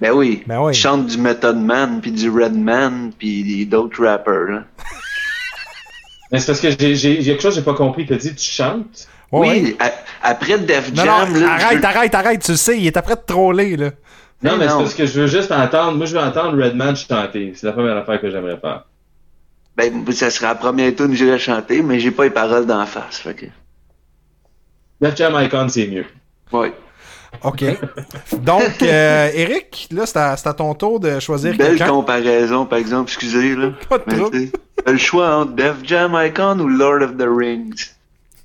ben 0.00 0.12
oui. 0.12 0.42
Ben 0.46 0.60
oui. 0.60 0.72
Ils 0.72 0.76
chantent 0.76 1.06
du 1.06 1.18
Method 1.18 1.56
Man, 1.56 2.00
puis 2.00 2.12
du 2.12 2.28
Redman, 2.30 3.12
puis 3.18 3.64
d'autres 3.66 4.04
rappers. 4.04 4.48
Là. 4.50 4.64
Mais 6.32 6.40
c'est 6.40 6.46
parce 6.46 6.60
que 6.60 6.70
j'ai, 6.70 6.94
j'ai, 6.96 7.22
j'ai 7.22 7.32
quelque 7.32 7.42
chose 7.42 7.54
que 7.54 7.60
j'ai 7.60 7.64
pas 7.64 7.74
compris. 7.74 8.04
T'as 8.06 8.16
dit 8.16 8.34
tu 8.34 8.50
chantes? 8.50 9.06
Oui, 9.32 9.76
après 10.22 10.58
Def 10.58 10.92
Non, 10.94 11.04
Jam, 11.04 11.32
non, 11.32 11.40
là, 11.40 11.52
arrête, 11.54 11.78
je- 11.80 11.86
arrête, 11.86 12.14
arrête, 12.14 12.42
tu 12.44 12.50
le 12.52 12.56
sais, 12.56 12.78
il 12.78 12.86
est 12.86 12.96
après 12.96 13.14
de 13.16 13.20
troller, 13.26 13.76
là. 13.76 13.90
Non, 14.42 14.52
Mais 14.52 14.58
mais 14.58 14.68
c'est 14.68 14.76
parce 14.76 14.94
que 14.94 15.06
je 15.06 15.20
veux 15.20 15.26
juste 15.26 15.50
entendre. 15.50 15.96
Moi, 15.96 16.06
je 16.06 16.12
veux 16.16 16.20
entendre 16.22 16.62
Redman 16.62 16.94
chanter. 16.94 17.52
C'est 17.56 17.66
la 17.66 17.72
première 17.72 17.96
affaire 17.96 18.20
que 18.20 18.30
j'aimerais 18.30 18.58
faire. 18.58 18.84
Ben, 19.76 19.92
ça 20.12 20.30
sera 20.30 20.48
la 20.48 20.54
première 20.54 20.94
tune 20.94 21.08
que 21.08 21.14
j'irai 21.14 21.38
chanter, 21.38 21.82
mais 21.82 22.00
j'ai 22.00 22.10
pas 22.10 22.24
les 22.24 22.30
paroles 22.30 22.66
d'en 22.66 22.86
face. 22.86 23.18
Fait 23.18 23.34
que, 23.34 23.46
Def 25.00 25.16
Jam 25.16 25.34
Icon, 25.42 25.68
c'est 25.68 25.86
mieux. 25.86 26.06
ouais. 26.52 26.72
OK. 27.42 27.64
Donc, 28.40 28.80
euh, 28.82 29.28
Eric, 29.34 29.88
là, 29.92 30.06
c'est 30.06 30.16
à, 30.16 30.36
c'est 30.38 30.48
à 30.48 30.54
ton 30.54 30.72
tour 30.74 30.98
de 31.00 31.20
choisir 31.20 31.54
Belle 31.54 31.76
quelqu'un. 31.76 31.88
comparaison, 31.88 32.64
par 32.64 32.78
exemple, 32.78 33.10
excusez, 33.10 33.54
là. 33.54 33.72
Pas 33.90 33.98
de 33.98 34.04
Mais, 34.86 34.92
le 34.92 34.96
choix 34.98 35.36
entre 35.36 35.52
Def 35.52 35.74
Jam 35.84 36.16
Icon 36.18 36.58
ou 36.60 36.68
Lord 36.68 37.02
of 37.02 37.16
the 37.18 37.26
Rings. 37.28 37.90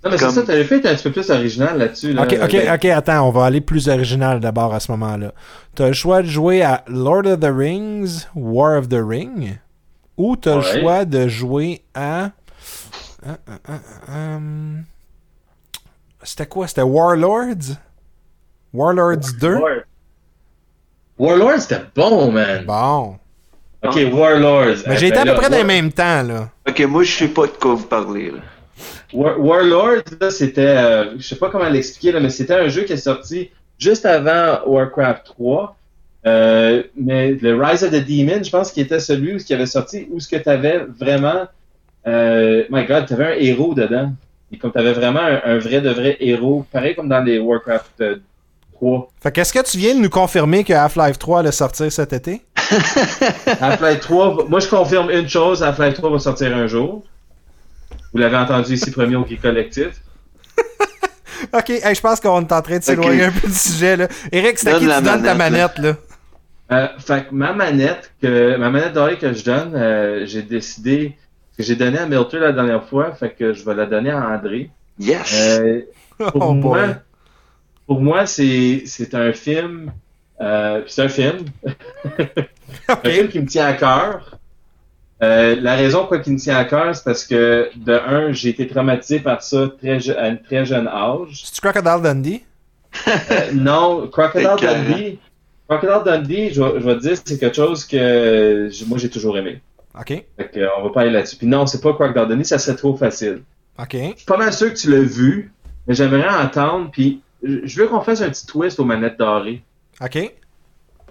Non, 0.04 0.10
mais 0.12 0.18
Comme- 0.18 0.30
c'est 0.32 0.36
ça, 0.42 0.42
t'avais 0.44 0.66
fait 0.66 0.86
un 0.86 0.96
petit 0.96 1.04
peu 1.04 1.12
plus 1.12 1.30
original 1.30 1.78
là-dessus. 1.78 2.12
Là, 2.12 2.24
Ok, 2.24 2.36
ok, 2.44 2.52
Ben, 2.52 2.74
ok, 2.76 2.86
attends, 2.86 3.28
on 3.28 3.32
va 3.32 3.46
aller 3.46 3.62
plus 3.62 3.88
original 3.88 4.42
d'abord 4.42 4.74
à 4.74 4.82
ce 4.82 4.92
moment-là. 4.92 5.32
T'as 5.76 5.88
le 5.88 5.94
choix 5.94 6.22
de 6.22 6.28
jouer 6.28 6.62
à 6.64 6.84
Lord 6.88 7.28
of 7.28 7.40
the 7.40 7.50
Rings, 7.56 8.26
War 8.36 8.78
of 8.78 8.90
the 8.90 9.00
Ring, 9.02 9.58
ou 10.18 10.36
t'as 10.36 10.56
le 10.56 10.62
Ouais. 10.62 10.80
choix 10.82 11.06
de 11.06 11.28
jouer 11.28 11.82
à. 11.94 12.32
Ah, 13.26 13.38
ah, 13.48 13.52
ah, 13.68 13.80
ah, 14.08 14.36
hum, 14.36 14.84
C'était 16.24 16.46
quoi? 16.48 16.68
C'était 16.68 16.82
Warlords? 16.82 17.76
Warlords 18.74 19.34
2 19.40 19.56
War- 19.58 19.72
Warlords, 21.18 21.62
c'était 21.62 21.82
bon, 21.96 22.32
man. 22.32 22.66
Bon. 22.66 23.18
Ok, 23.84 23.98
Warlords. 24.14 24.84
Mais 24.88 24.94
Eh, 24.96 24.98
j'ai 24.98 25.08
été 25.08 25.18
à 25.18 25.26
ben 25.26 25.30
peu 25.30 25.32
là, 25.34 25.40
près 25.40 25.50
dans 25.50 25.56
les 25.58 25.62
War- 25.64 25.68
mêmes 25.68 25.92
temps, 25.92 26.24
là. 26.24 26.50
Ok, 26.68 26.80
moi, 26.82 27.04
je 27.04 27.12
sais 27.12 27.28
pas 27.28 27.48
de 27.48 27.52
quoi 27.52 27.74
vous 27.76 27.86
parlez, 27.88 28.32
là. 28.32 28.40
War- 29.14 29.40
Warlords, 29.40 30.04
là, 30.20 30.30
c'était, 30.32 30.62
euh, 30.78 31.18
je 31.18 31.24
sais 31.28 31.36
pas 31.36 31.50
comment 31.50 31.68
l'expliquer, 31.70 32.12
là, 32.12 32.20
mais 32.20 32.30
c'était 32.30 32.54
un 32.56 32.68
jeu 32.70 32.84
qui 32.84 32.94
est 32.94 32.98
sorti 32.98 33.50
juste 33.78 34.06
avant 34.06 34.60
Warcraft 34.68 35.26
3. 35.26 35.76
Euh, 36.28 36.84
mais 36.96 37.32
le 37.34 37.56
Rise 37.62 37.84
of 37.84 37.92
the 37.92 38.06
Demon, 38.06 38.44
je 38.44 38.50
pense 38.52 38.72
qu'il 38.72 38.84
était 38.84 39.00
celui 39.00 39.36
où 39.36 39.38
qui 39.38 39.54
avait 39.54 39.66
sorti 39.66 40.08
où 40.12 40.20
ce 40.20 40.28
que 40.28 40.36
t'avais 40.36 40.86
vraiment, 41.00 41.48
euh, 42.08 42.64
my 42.70 42.86
God, 42.86 43.08
t'avais 43.08 43.26
un 43.26 43.36
héros 43.40 43.74
dedans. 43.74 44.14
Et 44.52 44.58
comme 44.58 44.72
t'avais 44.72 44.94
vraiment 44.94 45.22
un, 45.22 45.42
un 45.46 45.58
vrai 45.58 45.82
de 45.82 45.90
vrai 45.90 46.18
héros, 46.20 46.66
pareil 46.72 46.94
comme 46.96 47.10
dans 47.10 47.22
les 47.24 47.40
Warcraft 47.40 48.02
euh, 48.02 48.16
3. 48.74 49.10
Fait 49.24 49.32
qu'est-ce 49.32 49.54
que 49.54 49.64
tu 49.64 49.78
viens 49.78 49.96
de 49.96 50.00
nous 50.00 50.10
confirmer 50.10 50.64
que 50.64 50.74
Half-Life 50.74 51.18
3 51.18 51.40
allait 51.40 51.52
sortir 51.52 51.92
cet 51.92 52.14
été? 52.14 52.42
Half-Life 53.62 54.02
3, 54.02 54.36
va- 54.36 54.44
moi 54.50 54.60
je 54.60 54.68
confirme 54.68 55.10
une 55.10 55.28
chose, 55.30 55.64
Half-Life 55.64 55.96
3 55.96 56.10
va 56.12 56.20
sortir 56.20 56.56
un 56.56 56.68
jour. 56.68 57.04
Vous 58.14 58.20
l'avez 58.20 58.36
entendu 58.38 58.74
ici 58.74 58.92
premier 58.92 59.16
au 59.16 59.26
Geek 59.26 59.42
Collectif. 59.42 59.88
Ok, 61.54 61.70
hey, 61.72 61.96
je 61.96 62.02
pense 62.02 62.20
qu'on 62.20 62.42
est 62.42 62.54
en 62.54 62.62
train 62.62 62.78
de 62.78 62.84
s'éloigner 62.84 63.24
un 63.24 63.32
peu 63.32 63.48
du 63.48 63.54
sujet, 63.54 63.98
là. 63.98 64.08
Eric, 64.32 64.60
c'est 64.60 64.70
à 64.70 64.74
qui 64.76 64.82
tu 64.82 64.86
la 64.88 65.02
donnes 65.02 65.24
ta 65.24 65.34
manette, 65.34 65.80
manette, 65.80 65.80
là? 65.80 65.96
Euh, 66.72 66.88
fait 67.00 67.28
que 67.28 67.34
ma 67.36 67.54
manette, 67.54 68.14
que 68.22 68.56
ma 68.58 68.70
manette 68.70 68.94
dorée 68.94 69.18
que 69.18 69.34
je 69.34 69.44
donne, 69.44 69.74
euh, 69.76 70.26
j'ai 70.26 70.42
décidé 70.42 71.18
que 71.58 71.64
j'ai 71.64 71.76
donné 71.76 71.98
à 71.98 72.06
Milton 72.06 72.40
la 72.40 72.54
dernière 72.54 72.84
fois, 72.86 73.14
fait 73.14 73.32
que 73.32 73.54
je 73.54 73.66
vais 73.66 73.76
la 73.76 73.86
donner 73.86 74.12
à 74.12 74.26
André. 74.30 74.70
Yes! 75.00 75.58
Euh, 75.60 75.82
pour 76.18 76.36
Oh 76.50 76.54
moi, 76.54 76.88
pour 77.88 78.00
moi, 78.02 78.26
c'est 78.26 78.84
c'est 78.86 79.14
un 79.16 79.34
film, 79.34 79.92
euh, 80.40 80.82
c'est 80.88 81.02
un 81.04 81.10
film, 81.10 81.40
un 82.88 82.96
film 83.10 83.28
qui 83.28 83.40
me 83.42 83.48
tient 83.48 83.66
à 83.68 83.74
cœur. 83.74 84.38
Euh, 85.24 85.56
la 85.60 85.76
raison 85.76 86.00
pourquoi 86.00 86.22
il 86.26 86.34
me 86.34 86.40
tient 86.40 86.58
à 86.58 86.66
cœur, 86.66 86.96
c'est 86.96 87.04
parce 87.04 87.26
que 87.26 87.70
de 87.76 87.94
un, 87.94 88.32
j'ai 88.32 88.50
été 88.50 88.66
traumatisé 88.68 89.20
par 89.20 89.44
ça 89.44 89.68
très 89.78 90.00
je- 90.00 90.14
à 90.14 90.24
un 90.24 90.36
très 90.36 90.66
jeune 90.66 90.88
âge. 90.88 91.42
C'est-tu 91.44 91.62
Crocodile 91.62 92.02
Dundee? 92.02 92.44
Euh, 93.08 93.52
non, 93.54 94.08
Crocodile 94.08 94.50
C'est 94.58 94.66
carré. 94.66 94.80
Dundee. 94.90 95.20
Crocodile 95.80 96.04
Dundee, 96.06 96.54
je, 96.54 96.62
vais- 96.62 96.80
je 96.80 96.86
vais 96.86 96.96
te 96.96 97.02
dire, 97.02 97.18
c'est 97.24 97.40
quelque 97.40 97.56
chose 97.56 97.86
que 97.86 98.70
moi 98.88 98.98
j'ai 98.98 99.10
toujours 99.10 99.38
aimé. 99.38 99.62
Ok. 100.00 100.08
Fait 100.08 100.52
euh, 100.58 100.68
on 100.80 100.84
va 100.84 100.90
pas 100.90 101.02
aller 101.02 101.12
là-dessus. 101.12 101.36
Puis 101.38 101.48
non, 101.48 101.66
c'est 101.66 101.82
pas 101.82 101.94
Crocodile 101.94 102.28
Dundee, 102.28 102.46
ça 102.46 102.58
serait 102.60 102.76
trop 102.78 102.96
facile. 102.96 103.42
Ok. 103.80 103.94
Je 103.94 104.00
suis 104.18 104.26
pas 104.26 104.38
mal 104.38 104.54
sûr 104.54 104.74
que 104.74 104.78
tu 104.78 104.90
l'as 104.92 105.02
vu, 105.02 105.52
mais 105.88 105.94
j'aimerais 105.96 106.28
entendre. 106.28 106.90
Puis 106.92 107.22
je 107.44 107.82
veux 107.82 107.88
qu'on 107.88 108.02
fasse 108.02 108.22
un 108.22 108.30
petit 108.30 108.46
twist 108.46 108.80
aux 108.80 108.86
manettes 108.86 109.18
dorées. 109.18 109.62
Ok. 110.04 110.32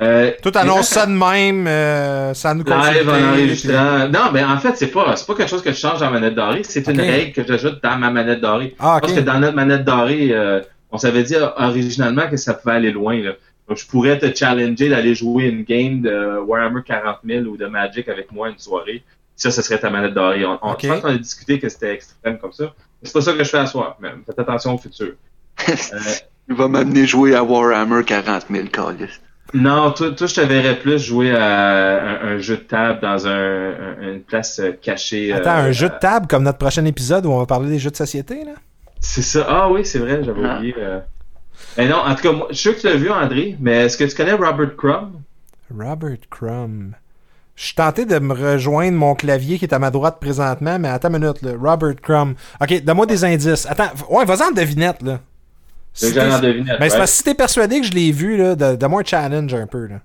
Euh, 0.02 0.30
Tout 0.42 0.52
annonce 0.54 0.88
ça 0.88 1.04
de 1.04 1.12
même, 1.12 1.66
euh, 1.66 2.32
sans 2.32 2.54
nous 2.54 2.64
Live 2.64 3.06
en 3.08 3.32
enregistrant. 3.32 4.08
Non, 4.08 4.30
mais 4.32 4.42
en 4.42 4.56
fait, 4.58 4.74
c'est 4.76 4.86
pas, 4.86 5.14
c'est 5.14 5.26
pas 5.26 5.34
quelque 5.34 5.50
chose 5.50 5.60
que 5.62 5.72
je 5.72 5.76
change 5.76 5.98
dans 6.00 6.06
la 6.06 6.12
manette 6.12 6.34
dorée, 6.34 6.62
c'est 6.62 6.86
une 6.88 6.98
règle 6.98 7.32
que 7.32 7.46
j'ajoute 7.46 7.82
dans 7.82 7.98
ma 7.98 8.10
manette 8.10 8.40
dorée. 8.40 8.74
Ah, 8.78 8.98
ok. 9.02 9.14
que 9.14 9.20
dans 9.20 9.38
notre 9.38 9.56
manette 9.56 9.84
dorée, 9.84 10.30
euh, 10.32 10.60
on 10.90 10.96
s'avait 10.96 11.22
dit 11.22 11.34
originalement 11.58 12.28
que 12.30 12.38
ça 12.38 12.54
pouvait 12.54 12.76
aller 12.76 12.92
loin. 12.92 13.20
Là. 13.20 13.32
Donc, 13.70 13.78
je 13.78 13.86
pourrais 13.86 14.18
te 14.18 14.34
challenger 14.36 14.88
d'aller 14.90 15.14
jouer 15.14 15.44
une 15.44 15.62
game 15.62 16.02
de 16.02 16.38
Warhammer 16.40 16.82
40 16.84 17.18
000 17.24 17.44
ou 17.46 17.56
de 17.56 17.66
Magic 17.66 18.08
avec 18.08 18.30
moi 18.32 18.50
une 18.50 18.58
soirée. 18.58 19.02
Ça, 19.36 19.50
ce 19.52 19.62
serait 19.62 19.78
ta 19.78 19.88
manette 19.90 20.12
dorée. 20.12 20.44
On, 20.44 20.58
on-. 20.60 20.76
Je 20.78 20.88
pense 20.88 21.00
qu'on 21.00 21.08
a 21.08 21.16
discuté 21.16 21.58
que 21.60 21.68
c'était 21.68 21.94
extrême 21.94 22.36
comme 22.38 22.52
ça. 22.52 22.64
Mais 22.64 23.08
C'est 23.08 23.12
pas 23.14 23.20
ça 23.22 23.32
que 23.32 23.42
je 23.44 23.48
fais 23.48 23.58
à 23.58 23.66
soir, 23.66 23.96
même. 24.00 24.22
Faites 24.26 24.38
attention 24.38 24.74
au 24.74 24.78
futur. 24.78 25.12
Euh, 25.68 25.98
Il 26.48 26.56
va 26.56 26.66
m'amener 26.68 27.06
jouer 27.06 27.34
à 27.36 27.44
Warhammer 27.44 28.02
40 28.04 28.46
000, 28.50 28.66
câlisse. 28.68 29.20
non, 29.54 29.92
toi, 29.92 30.10
toi, 30.10 30.26
je 30.26 30.34
te 30.34 30.40
verrais 30.40 30.78
plus 30.80 30.98
jouer 30.98 31.30
à 31.32 32.02
un, 32.02 32.34
un 32.34 32.38
jeu 32.38 32.56
de 32.56 32.62
table 32.62 32.98
dans 33.00 33.26
un, 33.28 33.70
un- 33.70 34.12
une 34.14 34.22
place 34.22 34.58
euh, 34.58 34.72
cachée. 34.72 35.32
Attends, 35.32 35.50
euh, 35.50 35.68
un 35.68 35.72
jeu 35.72 35.88
de 35.88 35.94
table 36.00 36.26
comme 36.26 36.42
notre 36.42 36.58
prochain 36.58 36.84
épisode 36.86 37.24
où 37.24 37.30
on 37.30 37.38
va 37.38 37.46
parler 37.46 37.68
des 37.70 37.78
jeux 37.78 37.90
de 37.92 37.96
société, 37.96 38.44
là? 38.44 38.52
C'est 38.98 39.22
ça. 39.22 39.46
Ah 39.48 39.70
oui, 39.70 39.84
c'est 39.84 39.98
vrai, 40.00 40.22
j'avais 40.24 40.42
Ah. 40.44 40.56
oublié. 40.56 40.74
euh. 40.78 40.98
Mais 41.76 41.88
non, 41.88 41.96
en 41.98 42.14
tout 42.14 42.22
cas, 42.22 42.32
moi, 42.32 42.46
je 42.50 42.54
suis 42.56 42.62
sûr 42.62 42.74
que 42.76 42.80
tu 42.80 42.86
l'as 42.88 42.96
vu, 42.96 43.10
André, 43.10 43.56
mais 43.60 43.84
est-ce 43.86 43.96
que 43.96 44.04
tu 44.04 44.14
connais 44.16 44.32
Robert 44.32 44.76
Crumb? 44.76 45.12
Robert 45.76 46.16
Crumb. 46.30 46.92
Je 47.56 47.66
suis 47.66 47.74
tenté 47.74 48.06
de 48.06 48.18
me 48.18 48.32
rejoindre 48.34 48.96
mon 48.96 49.14
clavier 49.14 49.58
qui 49.58 49.66
est 49.66 49.74
à 49.74 49.78
ma 49.78 49.90
droite 49.90 50.18
présentement, 50.20 50.78
mais 50.78 50.88
attends 50.88 51.12
une 51.12 51.18
minute, 51.20 51.42
là. 51.42 51.52
Robert 51.60 51.94
Crumb. 52.02 52.34
Ok, 52.60 52.82
donne-moi 52.82 53.06
des 53.06 53.24
indices. 53.24 53.66
Attends, 53.66 53.90
ouais, 54.08 54.24
vas-y 54.24 54.42
en 54.42 54.50
devinette, 54.52 55.02
là. 55.02 55.20
Si 55.92 56.06
en 56.18 56.38
devinette, 56.40 56.78
Ben, 56.78 56.88
c'est 56.88 56.92
ouais. 56.94 56.98
parce 56.98 57.10
que 57.10 57.16
si 57.18 57.22
t'es 57.24 57.34
persuadé 57.34 57.80
que 57.80 57.86
je 57.86 57.92
l'ai 57.92 58.12
vu, 58.12 58.36
là, 58.36 58.54
donne-moi 58.54 59.02
un 59.02 59.04
challenge 59.04 59.52
un 59.54 59.66
peu, 59.66 59.86
là. 59.86 59.96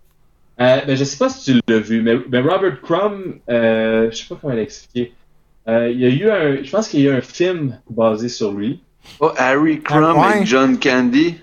Euh, 0.59 0.81
ben, 0.87 0.95
je 0.97 1.03
sais 1.03 1.17
pas 1.17 1.29
si 1.29 1.43
tu 1.53 1.59
l'as 1.67 1.79
vu, 1.79 2.01
mais, 2.01 2.15
mais 2.29 2.39
Robert 2.41 2.81
Crumb, 2.81 3.35
euh, 3.49 4.09
je 4.11 4.15
sais 4.17 4.25
pas 4.27 4.37
comment 4.41 4.53
l'expliquer. 4.53 5.13
Euh, 5.67 5.89
il 5.89 5.99
y 5.99 6.05
a 6.05 6.09
eu 6.09 6.29
un, 6.29 6.63
je 6.63 6.69
pense 6.69 6.87
qu'il 6.89 7.01
y 7.01 7.07
a 7.07 7.11
eu 7.11 7.15
un 7.17 7.21
film 7.21 7.77
basé 7.89 8.29
sur 8.29 8.51
lui. 8.53 8.81
Oh, 9.19 9.31
Harry 9.37 9.81
Crumb 9.81 10.15
Ah, 10.17 10.29
ouais. 10.29 10.41
et 10.41 10.45
John 10.45 10.77
Candy. 10.79 11.35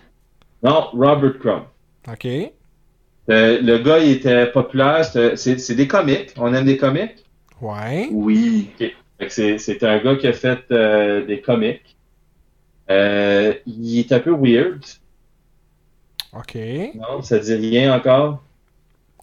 Non, 0.63 0.89
Robert 0.93 1.39
Crumb. 1.39 1.63
Ok. 2.11 2.27
Euh, 2.27 3.61
le 3.61 3.79
gars, 3.79 3.99
il 3.99 4.13
était 4.13 4.47
populaire. 4.47 5.05
C'est 5.05 5.37
c'est 5.37 5.75
des 5.75 5.89
comics. 5.89 6.33
On 6.37 6.53
aime 6.55 6.65
des 6.65 6.77
comics. 6.77 7.25
Ouais. 7.61 8.09
Oui. 8.11 8.71
C'est 9.29 9.59
c'est 9.59 9.83
un 9.85 9.99
gars 9.99 10.17
qui 10.17 10.27
a 10.27 10.33
fait 10.33 10.61
euh, 10.71 11.25
des 11.25 11.41
comics. 11.41 11.97
Euh, 12.91 13.55
il 13.67 14.01
est 14.01 14.13
un 14.13 14.21
peu 14.21 14.33
weird. 14.33 14.85
Ok. 16.37 16.57
Non, 16.95 17.23
ça 17.23 17.39
dit 17.39 17.55
rien 17.55 17.95
encore. 17.95 18.43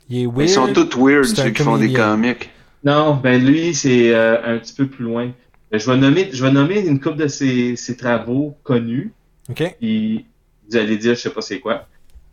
Il 0.09 0.23
est 0.23 0.25
weird. 0.25 0.49
Ils 0.49 0.49
sont 0.49 0.73
tous 0.73 0.97
weird, 0.97 1.25
ceux 1.25 1.49
qui 1.49 1.63
font 1.63 1.77
des 1.77 1.91
comics. 1.91 2.49
Non, 2.83 3.15
ben 3.15 3.43
lui, 3.43 3.73
c'est 3.73 4.13
euh, 4.13 4.37
un 4.45 4.57
petit 4.57 4.73
peu 4.73 4.87
plus 4.87 5.03
loin. 5.03 5.31
Je 5.71 5.89
vais 5.89 5.97
nommer, 5.97 6.29
je 6.31 6.43
vais 6.43 6.51
nommer 6.51 6.79
une 6.79 6.99
couple 6.99 7.17
de 7.17 7.27
ses, 7.27 7.75
ses 7.75 7.97
travaux 7.97 8.55
connus. 8.63 9.11
Ok. 9.49 9.75
Puis 9.79 10.25
vous 10.69 10.77
allez 10.77 10.97
dire, 10.97 11.15
je 11.15 11.19
sais 11.21 11.29
pas 11.29 11.41
c'est 11.41 11.59
quoi. 11.59 11.87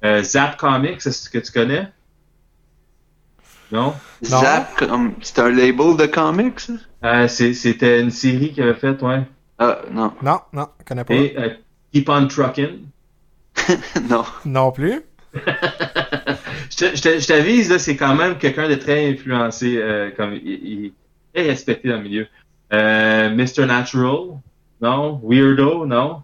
Euh, 0.04 0.22
Zap 0.22 0.56
Comics, 0.56 1.00
c'est 1.00 1.12
ce 1.12 1.30
que 1.30 1.38
tu 1.38 1.52
connais? 1.52 1.88
Non? 3.72 3.94
Non. 4.30 4.40
Zap, 4.40 4.84
c'est 5.22 5.38
un 5.40 5.50
label 5.50 5.96
de 5.96 6.06
comics? 6.06 6.68
Euh, 7.04 7.26
C'était 7.28 8.00
une 8.00 8.10
série 8.10 8.52
qu'il 8.52 8.62
avait 8.62 8.74
faite, 8.74 9.02
ouais. 9.02 9.22
Ah, 9.58 9.80
non. 9.90 10.12
Non, 10.22 10.40
non, 10.52 10.68
je 10.78 10.84
connais 10.84 11.04
pas. 11.04 11.14
Et 11.14 11.34
euh, 11.38 11.48
Keep 11.92 12.08
on 12.08 12.26
Truckin'. 12.28 12.78
non. 14.08 14.24
Non 14.44 14.70
plus. 14.70 15.02
Je 16.70 16.76
te- 16.76 16.96
je 16.96 17.00
te- 17.02 17.18
je 17.20 17.26
t'avise, 17.26 17.70
là, 17.70 17.78
c'est 17.78 17.96
quand 17.96 18.14
même 18.14 18.36
quelqu'un 18.38 18.68
de 18.68 18.74
très 18.74 19.08
influencé, 19.10 19.76
euh, 19.78 20.10
comme 20.14 20.34
il, 20.34 20.42
il 20.46 20.92
est 21.34 21.48
respecté 21.48 21.88
dans 21.88 21.96
le 21.96 22.02
milieu. 22.02 22.26
Euh, 22.72 23.30
Mr. 23.30 23.66
Natural, 23.66 24.38
non. 24.82 25.20
Weirdo, 25.24 25.86
non. 25.86 26.22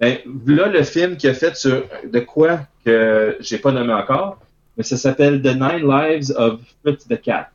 Ben, 0.00 0.18
là, 0.46 0.66
le 0.68 0.82
film 0.82 1.16
qu'il 1.16 1.30
a 1.30 1.34
fait 1.34 1.56
sur 1.56 1.84
de 2.04 2.20
quoi 2.20 2.60
que 2.84 3.36
j'ai 3.40 3.58
pas 3.58 3.72
nommé 3.72 3.92
encore, 3.94 4.38
mais 4.76 4.84
ça 4.84 4.96
s'appelle 4.96 5.40
The 5.42 5.54
Nine 5.54 5.88
Lives 5.88 6.32
of 6.36 6.60
Fritz 6.82 7.06
the 7.08 7.20
Cat. 7.20 7.48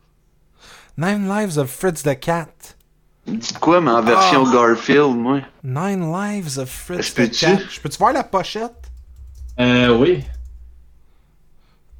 Nine 0.97 1.27
Lives 1.27 1.57
of 1.57 1.69
Fritz 1.69 2.01
the 2.03 2.19
Cat. 2.19 2.47
Dites 3.27 3.59
quoi, 3.59 3.79
mais 3.79 3.91
en 3.91 4.01
version 4.01 4.43
Ah. 4.47 4.51
Garfield, 4.51 5.15
moi? 5.15 5.41
Nine 5.63 6.11
Lives 6.11 6.57
of 6.57 6.69
Fritz 6.69 7.13
the 7.13 7.29
Cat. 7.31 7.59
Je 7.69 7.79
peux-tu 7.79 7.97
voir 7.99 8.11
la 8.13 8.23
pochette? 8.23 8.73
Euh, 9.59 9.95
oui. 9.97 10.23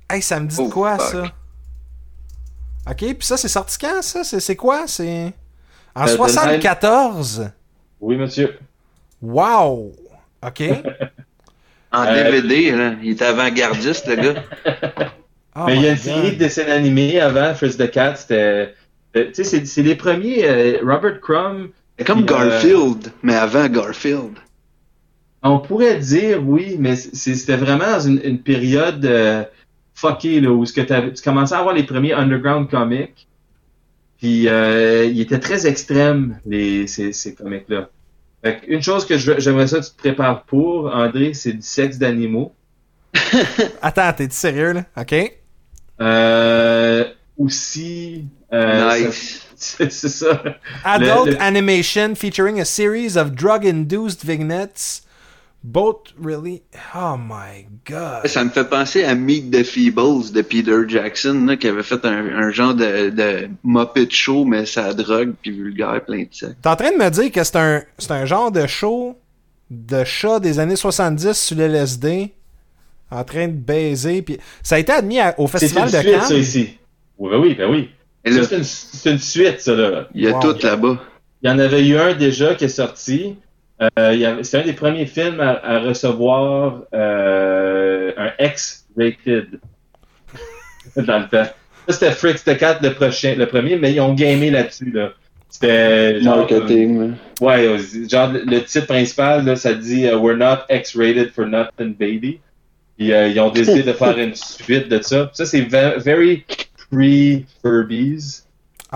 Hey, 0.09 0.21
ça 0.21 0.39
me 0.39 0.47
dit 0.47 0.55
Oh, 0.59 0.67
de 0.67 0.73
quoi, 0.73 0.97
fuck. 0.97 1.11
ça? 1.25 1.31
Ok, 2.89 2.97
puis 2.97 3.17
ça, 3.21 3.37
c'est 3.37 3.47
sorti 3.47 3.77
quand, 3.77 4.01
ça? 4.01 4.23
C'est 4.23 4.39
c'est 4.39 4.55
quoi? 4.55 4.87
C'est... 4.87 5.31
En 5.93 6.01
Euh, 6.07 6.13
The 6.13 6.17
74? 6.17 7.51
Oui, 7.99 8.15
monsieur. 8.17 8.57
Wow! 9.21 9.93
OK. 10.45 10.63
En 11.93 12.05
Euh, 12.05 12.23
DVD, 12.31 12.71
là. 12.71 12.93
Il 13.03 13.11
était 13.11 13.25
avant-gardiste, 13.25 14.07
le 14.07 14.15
gars. 14.15 14.43
Oh 15.57 15.63
Mais 15.67 15.75
il 15.75 15.81
y 15.81 15.87
a 15.87 15.91
une 15.91 15.97
série 15.97 16.31
de 16.31 16.35
dessins 16.37 16.69
animés 16.69 17.19
avant, 17.19 17.53
Fritz 17.53 17.75
the 17.75 17.91
Cat, 17.91 18.15
c'était... 18.15 18.73
euh, 19.17 19.25
Tu 19.33 19.43
sais, 19.43 19.65
c'est- 19.65 19.81
les 19.81 19.95
premiers... 19.95 20.45
euh, 20.47 20.77
Robert 20.85 21.19
Crumb... 21.19 21.67
C'est 21.99 22.05
comme 22.07 22.19
euh, 22.21 22.23
Garfield, 22.23 23.11
mais 23.23 23.35
avant 23.35 23.67
Garfield. 23.67 24.37
On 25.43 25.59
pourrait 25.59 25.97
dire 25.99 26.41
oui, 26.47 26.77
mais 26.79 26.95
c'est- 26.95 27.35
c'était 27.35 27.57
vraiment 27.57 27.91
dans 27.91 27.99
une, 27.99 28.21
une 28.23 28.39
période 28.41 29.03
euh, 29.05 29.43
fuckée, 29.93 30.39
là, 30.39 30.49
où 30.51 30.65
ce 30.65 30.71
que 30.71 30.79
t'avais- 30.81 31.11
tu 31.11 31.21
commençais 31.21 31.55
à 31.55 31.59
avoir 31.59 31.75
les 31.75 31.83
premiers 31.83 32.13
underground 32.13 32.69
comics. 32.69 33.27
Puis 34.17 34.47
euh, 34.47 35.03
ils 35.03 35.19
étaient 35.19 35.39
très 35.39 35.67
extrêmes, 35.67 36.39
les, 36.45 36.87
ces, 36.87 37.11
ces 37.11 37.35
comics-là. 37.35 37.89
Fait 38.43 38.59
que 38.59 38.71
Une 38.71 38.81
chose 38.81 39.05
que 39.05 39.17
je- 39.17 39.39
j'aimerais 39.39 39.67
ça 39.67 39.79
que 39.79 39.85
tu 39.85 39.91
te 39.91 39.97
prépares 39.97 40.43
pour, 40.43 40.93
André, 40.93 41.33
c'est 41.33 41.53
du 41.53 41.61
sexe 41.61 41.97
d'animaux. 41.97 42.53
Attends, 43.81 44.13
t'es 44.13 44.29
sérieux, 44.29 44.73
là? 44.73 44.85
OK. 44.97 45.13
Euh, 45.99 47.05
aussi... 47.37 48.25
euh, 48.53 49.07
nice. 49.07 49.45
C'est 49.61 49.91
ça. 49.91 50.41
Adult 50.83 51.25
Le- 51.27 51.31
le- 51.33 51.41
animation 51.41 52.15
featuring 52.15 52.59
a 52.59 52.65
series 52.65 53.15
of 53.15 53.35
drug-induced 53.35 54.23
vignettes. 54.25 55.03
Both 55.63 56.13
really... 56.19 56.63
Oh 56.95 57.15
my 57.17 57.67
God. 57.85 58.25
Ça 58.25 58.43
me 58.43 58.49
fait 58.49 58.63
penser 58.67 59.03
à 59.03 59.13
Meet 59.13 59.51
the 59.51 59.63
Feebles 59.63 60.31
de 60.33 60.41
Peter 60.41 60.77
Jackson, 60.87 61.45
là, 61.47 61.55
qui 61.55 61.67
avait 61.67 61.83
fait 61.83 62.03
un, 62.03 62.25
un 62.35 62.49
genre 62.51 62.73
de, 62.73 63.09
de 63.11 63.47
Muppet 63.63 64.07
Show, 64.09 64.43
mais 64.43 64.65
ça 64.65 64.91
drogue 64.93 65.33
puis 65.41 65.51
vulgaire, 65.51 66.03
plein 66.03 66.23
de 66.23 66.27
sexe. 66.31 66.55
T'es 66.61 66.67
en 66.69 66.75
train 66.75 66.91
de 66.91 66.97
me 66.97 67.09
dire 67.11 67.31
que 67.31 67.43
c'est 67.43 67.55
un, 67.57 67.83
c'est 67.99 68.11
un 68.11 68.25
genre 68.25 68.51
de 68.51 68.65
show 68.65 69.15
de 69.69 70.03
chat 70.03 70.39
des 70.39 70.57
années 70.59 70.75
70 70.75 71.33
sur 71.33 71.55
l'LSD 71.57 72.33
en 73.11 73.23
train 73.23 73.47
de 73.47 73.53
baiser. 73.53 74.21
Puis 74.23 74.39
ça 74.63 74.75
a 74.75 74.79
été 74.79 74.91
admis 74.91 75.19
à- 75.19 75.35
au 75.39 75.45
C'est 75.47 75.59
Festival 75.59 75.85
une 75.89 75.91
de 75.93 75.97
suite, 75.99 76.21
ça, 76.21 76.27
Cannes. 76.29 76.37
ici. 76.37 76.77
Oui, 77.19 77.29
ben 77.29 77.37
oui, 77.39 77.55
ben 77.55 77.69
oui. 77.69 77.89
Ça, 78.25 78.55
une, 78.57 78.63
c'est 78.63 79.11
une 79.11 79.19
suite, 79.19 79.61
ça, 79.61 79.75
là. 79.75 80.07
il 80.15 80.23
y 80.23 80.27
a 80.27 80.31
Wow. 80.33 80.41
tout 80.55 80.65
là-bas. 80.65 80.97
Il 81.43 81.49
y 81.49 81.53
en 81.53 81.59
avait 81.59 81.87
eu 81.87 81.97
un 81.97 82.13
déjà 82.15 82.55
qui 82.55 82.65
est 82.65 82.69
sorti. 82.69 83.35
Euh, 83.81 84.43
c'est 84.43 84.59
un 84.59 84.65
des 84.65 84.73
premiers 84.73 85.05
films 85.05 85.39
à, 85.39 85.59
à 85.63 85.79
recevoir 85.79 86.81
euh, 86.93 88.11
un 88.17 88.31
X-rated 88.45 89.59
dans 90.95 91.19
le 91.19 91.27
temps. 91.27 91.49
Ça, 91.87 91.93
c'était 91.93 92.11
Fritz 92.11 92.43
the 92.43 92.57
Cat, 92.57 92.79
le, 92.81 92.93
prochain, 92.93 93.35
le 93.35 93.47
premier, 93.47 93.75
mais 93.77 93.93
ils 93.93 93.99
ont 93.99 94.13
gamé 94.13 94.51
là-dessus. 94.51 94.91
Là. 94.91 95.13
C'était 95.49 96.21
genre... 96.21 96.37
Marketing. 96.37 97.13
Ouais, 97.41 97.65
euh, 97.67 97.79
genre 98.07 98.31
le 98.31 98.59
titre 98.59 98.85
principal, 98.87 99.45
là, 99.45 99.55
ça 99.55 99.73
dit 99.73 100.07
euh, 100.07 100.17
We're 100.17 100.37
not 100.37 100.59
X-rated 100.69 101.31
for 101.31 101.45
nothing, 101.47 101.95
baby. 101.95 102.39
Puis 102.97 103.11
euh, 103.11 103.27
ils 103.29 103.39
ont 103.39 103.49
décidé 103.49 103.81
de 103.83 103.93
faire 103.93 104.17
une 104.17 104.35
suite 104.35 104.89
de 104.89 105.01
ça. 105.01 105.31
Ça, 105.33 105.45
c'est 105.45 105.61
ve- 105.61 105.97
very 105.99 106.45
pre-Furbies. 106.91 108.43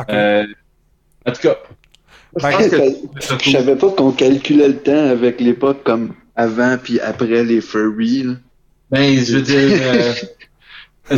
Euh, 0.09 0.45
en 1.25 1.31
tout 1.31 1.41
cas, 1.41 1.57
je 2.35 2.41
pense 2.41 2.67
que 2.69 3.43
Je 3.43 3.51
savais 3.51 3.75
pas 3.75 3.89
qu'on 3.91 4.11
calculait 4.11 4.67
le 4.69 4.77
temps 4.77 5.09
avec 5.09 5.39
l'époque 5.41 5.83
comme 5.83 6.13
avant 6.35 6.77
puis 6.81 6.99
après 6.99 7.43
les 7.43 7.61
furries. 7.61 8.23
Là. 8.23 8.33
Ben, 8.91 9.17
je 9.23 9.37
veux 9.37 9.41
dire. 9.41 9.79
euh, 11.11 11.17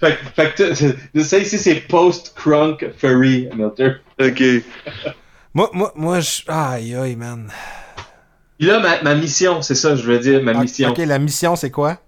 fait, 0.00 0.16
que- 0.16 0.30
fait 0.34 0.54
que 0.54 0.74
tu- 1.14 1.24
ça 1.24 1.38
ici, 1.38 1.58
c'est 1.58 1.76
post-crunk 1.88 2.86
furry, 2.96 3.48
Milter. 3.56 3.92
Ok. 4.20 4.42
Moi, 5.54 5.70
moi, 5.72 5.92
moi, 5.96 6.20
je... 6.20 6.42
Aïe, 6.48 6.94
aïe, 6.94 7.16
man. 7.16 7.50
Puis 8.58 8.66
là, 8.68 8.80
ma, 8.80 9.02
ma 9.02 9.14
mission, 9.14 9.62
c'est 9.62 9.74
ça, 9.76 9.94
je 9.96 10.02
veux 10.02 10.18
dire, 10.18 10.42
ma 10.42 10.54
mission. 10.54 10.90
Ok, 10.90 10.98
la 10.98 11.18
mission, 11.18 11.54
c'est 11.56 11.70
quoi? 11.70 11.98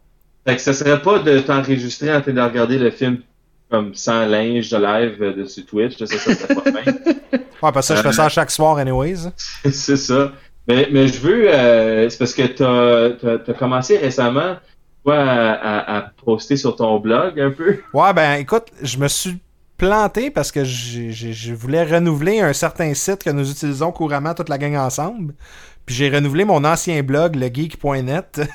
Fait 0.46 0.56
que 0.56 0.62
ça 0.62 0.72
serait 0.72 1.00
pas 1.00 1.18
de 1.20 1.38
t'enregistrer 1.40 2.12
en 2.14 2.20
train 2.20 2.32
de 2.32 2.40
regarder 2.40 2.78
le 2.78 2.90
film 2.90 3.18
comme 3.70 3.94
sans 3.94 4.26
linge 4.26 4.70
de 4.70 4.76
live 4.76 5.22
euh, 5.22 5.32
dessus 5.32 5.64
Twitch, 5.64 5.98
là, 5.98 6.06
ça, 6.06 6.18
ça 6.18 6.34
serait 6.34 6.54
pas 6.54 6.62
fin. 6.72 6.92
Ouais, 6.92 7.72
parce 7.72 7.74
que 7.74 7.82
ça, 7.82 7.96
je 7.96 8.02
fais 8.02 8.12
ça 8.12 8.28
chaque 8.28 8.50
soir, 8.50 8.78
anyways. 8.78 9.30
c'est 9.70 9.96
ça. 9.96 10.32
Mais, 10.66 10.88
mais 10.90 11.08
je 11.08 11.18
veux, 11.20 11.48
euh, 11.48 12.08
c'est 12.08 12.18
parce 12.18 12.34
que 12.34 12.42
t'as, 12.42 13.10
t'as, 13.16 13.38
t'as 13.38 13.54
commencé 13.54 13.96
récemment, 13.96 14.56
toi, 15.04 15.16
à, 15.16 15.52
à, 15.52 15.98
à 15.98 16.10
poster 16.24 16.56
sur 16.56 16.76
ton 16.76 16.98
blog 16.98 17.40
un 17.40 17.50
peu. 17.50 17.78
Ouais, 17.94 18.12
ben 18.12 18.34
écoute, 18.34 18.66
je 18.82 18.98
me 18.98 19.08
suis 19.08 19.38
planté 19.78 20.30
parce 20.30 20.52
que 20.52 20.62
je 20.62 21.54
voulais 21.54 21.84
renouveler 21.84 22.40
un 22.40 22.52
certain 22.52 22.92
site 22.92 23.24
que 23.24 23.30
nous 23.30 23.50
utilisons 23.50 23.92
couramment 23.92 24.34
toute 24.34 24.50
la 24.50 24.58
gang 24.58 24.76
ensemble. 24.76 25.34
Puis 25.86 25.94
j'ai 25.94 26.10
renouvelé 26.10 26.44
mon 26.44 26.64
ancien 26.64 27.02
blog, 27.02 27.36
legeek.net. 27.36 28.42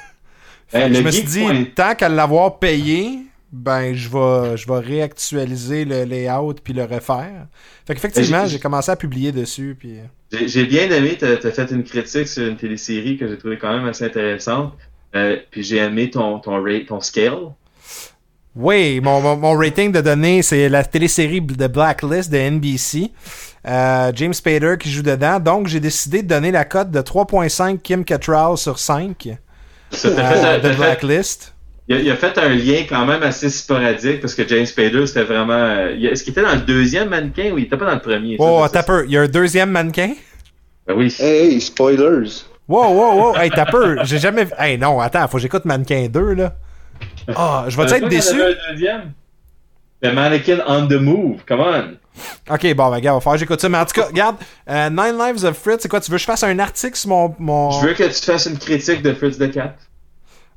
Ben, 0.73 0.91
je 0.91 0.97
le 0.97 1.05
me 1.05 1.11
suis 1.11 1.23
dit, 1.23 1.71
tant 1.75 1.93
qu'à 1.93 2.09
l'avoir 2.09 2.57
payé, 2.57 3.19
ben 3.55 3.93
je 3.95 4.09
vais, 4.09 4.57
je 4.57 4.67
vais 4.67 4.79
réactualiser 4.79 5.85
le 5.85 6.03
layout 6.03 6.55
puis 6.63 6.73
le 6.73 6.83
refaire. 6.83 7.47
Fait 7.87 7.93
qu'effectivement, 7.95 8.43
Ben, 8.43 8.47
j'ai- 8.47 8.59
commencé 8.59 8.91
à 8.91 8.95
publier 8.95 9.31
dessus. 9.31 9.75
Puis... 9.79 9.97
J'ai 10.31 10.47
j'ai 10.47 10.65
bien 10.65 10.89
aimé, 10.91 11.17
t'as 11.19 11.33
as 11.33 11.51
fait 11.51 11.71
une 11.71 11.83
critique 11.83 12.27
sur 12.27 12.45
une 12.47 12.57
télésérie 12.57 13.17
que 13.17 13.27
j'ai 13.27 13.37
trouvé 13.37 13.57
quand 13.57 13.71
même 13.75 13.87
assez 13.87 14.05
intéressante. 14.05 14.73
Euh, 15.15 15.37
puis 15.51 15.63
j'ai 15.63 15.77
aimé 15.77 16.09
ton, 16.09 16.39
ton 16.39 16.61
rate, 16.61 16.87
ton 16.87 16.99
scale. 16.99 17.37
Oui, 18.55 19.01
mon, 19.01 19.21
mon, 19.21 19.35
mon 19.35 19.53
rating 19.53 19.91
de 19.91 19.99
données, 20.01 20.41
c'est 20.41 20.69
la 20.69 20.83
télésérie 20.83 21.41
de 21.41 21.67
Blacklist 21.67 22.29
de 22.31 22.37
NBC. 22.37 23.11
Euh, 23.67 24.11
James 24.15 24.33
Spader 24.33 24.75
qui 24.79 24.89
joue 24.91 25.01
dedans. 25.01 25.39
Donc, 25.39 25.67
j'ai 25.67 25.79
décidé 25.79 26.21
de 26.23 26.27
donner 26.27 26.51
la 26.51 26.63
cote 26.65 26.91
de 26.91 27.01
3.5 27.01 27.79
Kim 27.81 28.05
Cattrall 28.05 28.57
sur 28.57 28.77
5 28.79 29.29
Ça, 29.91 30.09
t'as 30.11 30.31
euh, 30.33 30.41
fait, 30.41 30.47
un- 30.47 30.57
de 30.59 30.69
fait- 30.73 30.75
Blacklist. 30.77 31.54
Il 31.87 32.09
a, 32.09 32.15
fait 32.15 32.35
un 32.39 32.49
lien 32.49 32.83
quand 32.89 33.05
même 33.05 33.21
assez 33.21 33.49
sporadique 33.49 34.19
parce 34.19 34.33
que 34.33 34.47
James 34.47 34.65
Spader, 34.65 35.05
c'était 35.05 35.23
vraiment. 35.23 35.53
Euh, 35.53 35.95
est-ce 35.95 36.23
qu'il 36.23 36.31
était 36.31 36.41
dans 36.41 36.55
le 36.55 36.61
deuxième 36.61 37.09
mannequin 37.09 37.51
ou 37.51 37.59
il 37.59 37.65
était 37.65 37.77
pas 37.77 37.85
dans 37.85 37.93
le 37.93 37.99
premier? 37.99 38.37
Oh, 38.39 38.63
attends 38.63 38.79
un 38.79 38.83
peu. 38.83 39.05
Il 39.05 39.11
y 39.11 39.17
a 39.17 39.21
un 39.21 39.27
deuxième 39.27 39.69
mannequin? 39.69 40.13
Ben 40.87 40.95
oui. 40.95 41.15
Hey, 41.19 41.53
hey, 41.53 41.61
spoilers! 41.61 42.45
Wow, 42.67 42.91
wow, 42.91 43.19
wow! 43.19 43.35
Hey, 43.37 43.51
t'as 43.51 43.65
peur! 43.65 44.03
J'ai 44.05 44.17
jamais 44.17 44.45
vu. 44.45 44.51
Hey, 44.57 44.79
non, 44.79 44.99
attends, 44.99 45.27
faut 45.27 45.37
que 45.37 45.43
j'écoute 45.43 45.65
Mannequin 45.65 46.07
2, 46.09 46.33
là. 46.33 46.55
Ah, 47.35 47.63
oh, 47.65 47.69
je 47.69 47.77
vais 47.77 47.83
euh, 47.83 47.95
être 47.95 48.07
déçu? 48.07 48.37
Le 48.37 48.57
deuxième? 48.71 49.11
Le 50.01 50.11
Mannequin 50.11 50.59
on 50.67 50.87
the 50.87 50.93
Move, 50.93 51.41
come 51.47 51.59
on! 51.59 51.97
Ok, 52.51 52.73
bon, 52.73 52.89
ben, 52.89 52.99
gars, 52.99 53.13
on 53.13 53.19
va 53.19 53.21
faire 53.21 53.37
j'écoute 53.37 53.61
ça. 53.61 53.69
Mais 53.69 53.77
en 53.77 53.85
tout 53.85 53.93
cas, 53.93 54.07
regarde, 54.07 54.37
euh, 54.69 54.89
Nine 54.89 55.17
Lives 55.17 55.45
of 55.45 55.55
Fritz, 55.57 55.81
c'est 55.81 55.89
quoi? 55.89 55.99
Tu 55.99 56.09
veux 56.09 56.17
que 56.17 56.21
je 56.21 56.25
fasse 56.25 56.43
un 56.43 56.57
article 56.57 56.95
sur 56.95 57.09
mon, 57.09 57.35
mon. 57.37 57.69
Je 57.71 57.87
veux 57.87 57.93
que 57.93 58.03
tu 58.03 58.25
fasses 58.25 58.47
une 58.47 58.57
critique 58.57 59.03
de 59.03 59.13
Fritz 59.13 59.37
de 59.37 59.45
4. 59.47 59.73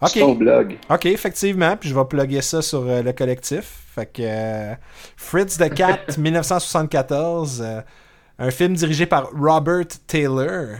Okay. 0.01 0.35
Blog. 0.35 0.77
OK, 0.89 1.07
effectivement. 1.07 1.77
Puis 1.77 1.89
je 1.89 1.95
vais 1.95 2.05
plugger 2.05 2.41
ça 2.41 2.63
sur 2.63 2.89
euh, 2.89 3.03
le 3.03 3.13
collectif. 3.13 3.83
Fait 3.95 4.07
que 4.07 4.23
euh, 4.23 4.75
Fritz 5.17 5.59
the 5.59 5.73
Cat, 5.75 6.01
1974, 6.19 7.63
euh, 7.63 7.81
un 8.39 8.51
film 8.51 8.75
dirigé 8.75 9.07
par 9.07 9.31
Robert 9.33 9.89
Taylor. 10.07 10.77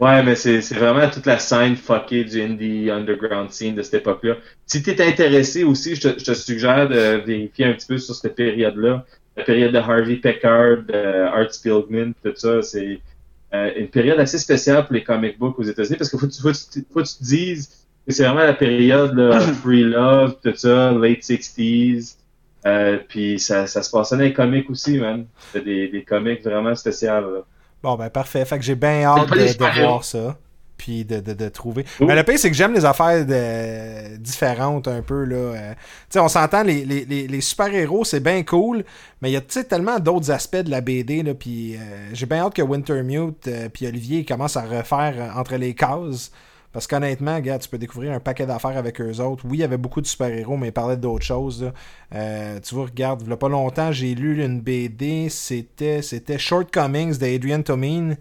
Ouais, 0.00 0.22
mais 0.22 0.34
c'est 0.34 0.60
vraiment 0.74 1.08
toute 1.08 1.26
la 1.26 1.38
scène 1.38 1.76
fuckée 1.76 2.24
du 2.24 2.42
indie 2.42 2.90
underground 2.90 3.50
scene 3.50 3.74
de 3.74 3.82
cette 3.82 3.94
époque-là. 3.94 4.34
Si 4.66 4.82
t'es 4.82 5.00
intéressé 5.04 5.64
aussi, 5.64 5.94
je 5.94 6.08
te, 6.08 6.34
suggère 6.34 6.88
de 6.88 7.22
vérifier 7.24 7.66
un 7.66 7.74
petit 7.74 7.86
peu 7.86 7.98
sur 7.98 8.14
cette 8.14 8.34
période-là. 8.34 9.04
La 9.36 9.44
période 9.44 9.72
de 9.72 9.78
Harvey 9.78 10.16
Peckard, 10.16 10.82
de 10.88 11.26
Art 11.26 11.52
Spiegelman, 11.52 12.12
tout 12.22 12.32
ça, 12.34 12.60
c'est 12.62 13.00
une 13.52 13.88
période 13.88 14.18
assez 14.18 14.38
spéciale 14.38 14.84
pour 14.84 14.94
les 14.94 15.04
comic 15.04 15.38
books 15.38 15.58
aux 15.60 15.62
États-Unis 15.62 15.96
parce 15.96 16.10
qu'il 16.10 16.18
faut, 16.18 16.26
faut 16.26 16.50
que 16.50 17.06
tu 17.06 17.16
te 17.16 17.24
dises 17.24 17.83
c'est 18.08 18.24
vraiment 18.24 18.44
la 18.44 18.54
période 18.54 19.14
là, 19.14 19.40
Free 19.62 19.84
Love, 19.84 20.36
tout 20.42 20.54
ça, 20.56 20.92
late 20.92 21.20
60s. 21.22 22.16
Euh, 22.66 22.98
puis 23.08 23.38
ça, 23.38 23.66
ça 23.66 23.82
se 23.82 23.90
passait 23.90 24.16
dans 24.16 24.22
les 24.22 24.32
comics 24.32 24.68
aussi, 24.70 24.98
man. 24.98 25.26
C'était 25.52 25.64
des, 25.64 25.88
des 25.88 26.02
comics 26.04 26.42
vraiment 26.42 26.74
spéciaux. 26.74 27.08
Là. 27.08 27.40
Bon, 27.82 27.94
ben 27.96 28.08
parfait. 28.08 28.44
Fait 28.46 28.58
que 28.58 28.64
j'ai 28.64 28.74
bien 28.74 29.02
hâte 29.04 29.30
de, 29.30 29.36
de 29.36 29.80
voir 29.82 30.02
ça. 30.04 30.36
Puis 30.76 31.04
de, 31.04 31.20
de, 31.20 31.34
de 31.34 31.48
trouver. 31.50 31.84
Ouh. 32.00 32.04
Mais 32.06 32.16
le 32.16 32.24
pire, 32.24 32.36
c'est 32.38 32.50
que 32.50 32.56
j'aime 32.56 32.72
les 32.74 32.84
affaires 32.84 33.24
de- 33.24 34.16
différentes 34.16 34.88
un 34.88 35.02
peu. 35.02 35.24
là. 35.24 35.36
Euh, 35.36 35.72
tu 35.72 35.78
sais, 36.10 36.18
on 36.20 36.28
s'entend, 36.28 36.62
les, 36.64 36.84
les, 36.84 37.04
les, 37.04 37.28
les 37.28 37.40
super-héros, 37.42 38.04
c'est 38.04 38.20
bien 38.20 38.42
cool. 38.42 38.82
Mais 39.22 39.30
il 39.30 39.34
y 39.34 39.36
a 39.36 39.40
tellement 39.40 39.98
d'autres 40.00 40.30
aspects 40.30 40.56
de 40.56 40.70
la 40.70 40.80
BD. 40.80 41.22
Là, 41.22 41.34
puis 41.34 41.76
euh, 41.76 41.78
j'ai 42.12 42.26
bien 42.26 42.38
hâte 42.38 42.54
que 42.54 42.62
Wintermute 42.62 43.46
euh, 43.46 43.68
puis 43.72 43.86
Olivier 43.86 44.24
commencent 44.24 44.56
à 44.56 44.62
refaire 44.64 45.14
euh, 45.18 45.38
entre 45.38 45.56
les 45.56 45.74
cases. 45.74 46.32
Parce 46.74 46.88
qu'honnêtement, 46.88 47.38
gars, 47.38 47.60
tu 47.60 47.68
peux 47.68 47.78
découvrir 47.78 48.12
un 48.12 48.18
paquet 48.18 48.46
d'affaires 48.46 48.76
avec 48.76 49.00
eux 49.00 49.20
autres. 49.20 49.44
Oui, 49.46 49.58
il 49.58 49.60
y 49.60 49.64
avait 49.64 49.76
beaucoup 49.76 50.00
de 50.00 50.06
super-héros, 50.06 50.56
mais 50.56 50.68
ils 50.68 50.72
parlaient 50.72 50.96
d'autres 50.96 51.24
choses. 51.24 51.70
Euh, 52.12 52.58
tu 52.58 52.74
vois, 52.74 52.86
regarde, 52.86 53.22
il 53.24 53.30
y 53.30 53.32
a 53.32 53.36
pas 53.36 53.48
longtemps, 53.48 53.92
j'ai 53.92 54.16
lu 54.16 54.44
une 54.44 54.60
BD, 54.60 55.28
c'était 55.30 56.02
c'était 56.02 56.36
Shortcomings 56.36 57.16
d'Adrian 57.16 57.62
Tomine, 57.62 58.16